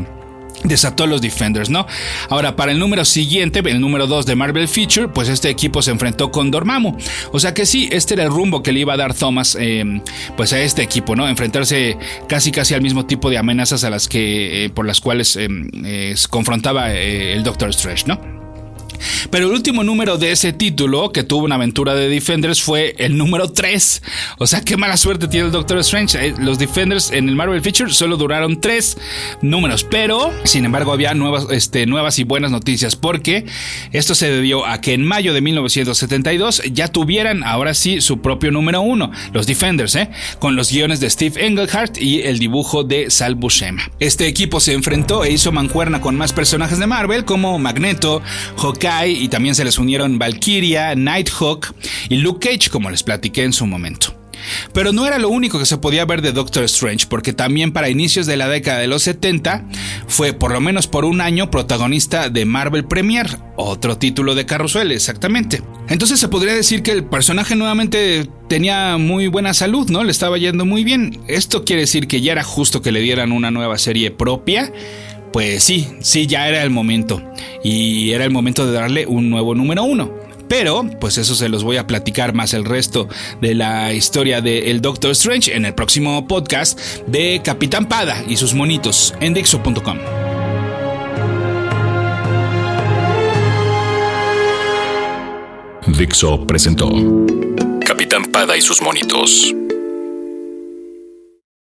desató 0.63 1.07
los 1.07 1.21
Defenders, 1.21 1.69
¿no? 1.69 1.87
Ahora, 2.29 2.55
para 2.55 2.71
el 2.71 2.79
número 2.79 3.05
siguiente, 3.05 3.61
el 3.65 3.81
número 3.81 4.07
2 4.07 4.25
de 4.25 4.35
Marvel 4.35 4.67
Feature, 4.67 5.07
pues 5.09 5.29
este 5.29 5.49
equipo 5.49 5.81
se 5.81 5.91
enfrentó 5.91 6.31
con 6.31 6.51
Dormammu. 6.51 6.97
O 7.31 7.39
sea 7.39 7.53
que 7.53 7.65
sí, 7.65 7.89
este 7.91 8.15
era 8.15 8.23
el 8.23 8.29
rumbo 8.29 8.63
que 8.63 8.71
le 8.71 8.81
iba 8.81 8.93
a 8.93 8.97
dar 8.97 9.13
Thomas 9.13 9.55
em, 9.59 10.01
pues 10.35 10.53
a 10.53 10.59
este 10.59 10.81
equipo, 10.81 11.15
¿no? 11.15 11.27
Enfrentarse 11.27 11.97
casi 12.27 12.51
casi 12.51 12.73
al 12.73 12.81
mismo 12.81 13.05
tipo 13.05 13.29
de 13.29 13.37
amenazas 13.37 13.83
a 13.83 13.89
las 13.89 14.07
que 14.07 14.65
eh, 14.65 14.69
por 14.69 14.85
las 14.85 15.01
cuales 15.01 15.35
em, 15.35 15.69
confrontaba 16.29 16.93
eh, 16.93 17.33
el 17.33 17.43
Doctor 17.43 17.69
Strange, 17.69 18.05
¿no? 18.07 18.36
Pero 19.31 19.47
el 19.47 19.53
último 19.53 19.83
número 19.83 20.17
de 20.17 20.31
ese 20.31 20.53
título, 20.53 21.11
que 21.11 21.23
tuvo 21.23 21.45
una 21.45 21.55
aventura 21.55 21.95
de 21.95 22.09
Defenders, 22.09 22.61
fue 22.61 22.95
el 22.97 23.17
número 23.17 23.51
3. 23.51 24.01
O 24.37 24.47
sea, 24.47 24.61
qué 24.61 24.77
mala 24.77 24.97
suerte 24.97 25.27
tiene 25.27 25.47
el 25.47 25.51
Doctor 25.51 25.79
Strange. 25.79 26.27
Eh, 26.27 26.33
los 26.39 26.59
Defenders 26.59 27.11
en 27.11 27.29
el 27.29 27.35
Marvel 27.35 27.61
Feature 27.61 27.91
solo 27.91 28.17
duraron 28.17 28.59
3 28.59 28.97
números, 29.41 29.83
pero 29.83 30.31
sin 30.43 30.65
embargo 30.65 30.91
había 30.91 31.13
nuevas, 31.13 31.47
este, 31.51 31.85
nuevas 31.85 32.19
y 32.19 32.23
buenas 32.23 32.51
noticias, 32.51 32.95
porque 32.95 33.45
esto 33.91 34.15
se 34.15 34.29
debió 34.29 34.65
a 34.65 34.81
que 34.81 34.93
en 34.93 35.05
mayo 35.05 35.33
de 35.33 35.41
1972 35.41 36.63
ya 36.71 36.87
tuvieran 36.87 37.43
ahora 37.43 37.73
sí 37.73 38.01
su 38.01 38.21
propio 38.21 38.51
número 38.51 38.81
1, 38.81 39.11
los 39.33 39.47
Defenders, 39.47 39.95
¿eh? 39.95 40.09
con 40.39 40.55
los 40.55 40.71
guiones 40.71 40.99
de 40.99 41.09
Steve 41.09 41.45
Englehart 41.45 41.97
y 41.97 42.21
el 42.21 42.39
dibujo 42.39 42.83
de 42.83 43.09
Sal 43.09 43.35
Buscema. 43.35 43.89
Este 43.99 44.27
equipo 44.27 44.59
se 44.59 44.73
enfrentó 44.73 45.23
e 45.23 45.31
hizo 45.31 45.51
mancuerna 45.51 46.01
con 46.01 46.15
más 46.15 46.33
personajes 46.33 46.79
de 46.79 46.87
Marvel 46.87 47.25
como 47.25 47.57
Magneto, 47.59 48.21
Hawkeye, 48.57 48.86
y 49.05 49.27
también 49.27 49.55
se 49.55 49.65
les 49.65 49.77
unieron 49.77 50.17
Valkyria, 50.19 50.95
Nighthawk 50.95 51.73
y 52.09 52.17
Luke 52.17 52.49
Cage, 52.49 52.69
como 52.69 52.89
les 52.89 53.03
platiqué 53.03 53.43
en 53.43 53.53
su 53.53 53.65
momento. 53.65 54.13
Pero 54.73 54.93
no 54.93 55.05
era 55.05 55.17
lo 55.19 55.29
único 55.29 55.59
que 55.59 55.65
se 55.65 55.77
podía 55.77 56.05
ver 56.05 56.21
de 56.21 56.31
Doctor 56.31 56.63
Strange, 56.63 57.07
porque 57.09 57.33
también 57.33 57.71
para 57.71 57.89
inicios 57.89 58.25
de 58.25 58.37
la 58.37 58.47
década 58.47 58.79
de 58.79 58.87
los 58.87 59.03
70 59.03 59.65
fue 60.07 60.33
por 60.33 60.51
lo 60.51 60.61
menos 60.61 60.87
por 60.87 61.05
un 61.05 61.21
año 61.21 61.51
protagonista 61.51 62.29
de 62.29 62.45
Marvel 62.45 62.85
Premier, 62.85 63.39
otro 63.55 63.97
título 63.97 64.35
de 64.35 64.45
carrusel, 64.45 64.91
exactamente. 64.91 65.61
Entonces 65.89 66.19
se 66.19 66.27
podría 66.27 66.53
decir 66.53 66.83
que 66.83 66.91
el 66.91 67.05
personaje 67.05 67.55
nuevamente 67.55 68.29
tenía 68.47 68.97
muy 68.97 69.27
buena 69.27 69.53
salud, 69.53 69.89
¿no? 69.89 70.03
Le 70.03 70.11
estaba 70.11 70.37
yendo 70.37 70.65
muy 70.65 70.83
bien. 70.83 71.19
Esto 71.27 71.65
quiere 71.65 71.81
decir 71.81 72.07
que 72.07 72.21
ya 72.21 72.33
era 72.33 72.43
justo 72.43 72.81
que 72.81 72.91
le 72.91 73.01
dieran 73.01 73.31
una 73.31 73.51
nueva 73.51 73.77
serie 73.77 74.11
propia 74.11 74.71
pues 75.31 75.63
sí, 75.63 75.87
sí, 76.01 76.27
ya 76.27 76.47
era 76.47 76.63
el 76.63 76.69
momento. 76.69 77.21
Y 77.63 78.11
era 78.11 78.23
el 78.23 78.31
momento 78.31 78.65
de 78.65 78.73
darle 78.73 79.05
un 79.05 79.29
nuevo 79.29 79.55
número 79.55 79.83
uno. 79.83 80.11
Pero, 80.47 80.89
pues 80.99 81.17
eso 81.17 81.35
se 81.35 81.49
los 81.49 81.63
voy 81.63 81.77
a 81.77 81.87
platicar 81.87 82.33
más 82.33 82.53
el 82.53 82.63
resto 82.63 83.07
de 83.41 83.53
la 83.53 83.93
historia 83.93 84.41
de 84.41 84.71
El 84.71 84.81
Doctor 84.81 85.11
Strange 85.11 85.55
en 85.55 85.65
el 85.65 85.73
próximo 85.73 86.27
podcast 86.27 86.79
de 87.07 87.41
Capitán 87.43 87.87
Pada 87.87 88.23
y 88.27 88.37
sus 88.37 88.53
monitos 88.53 89.13
en 89.19 89.33
Dixo.com. 89.33 89.97
Dixo 95.97 96.45
presentó 96.45 96.89
Capitán 97.85 98.25
Pada 98.25 98.55
y 98.55 98.61
sus 98.61 98.81
monitos. 98.81 99.53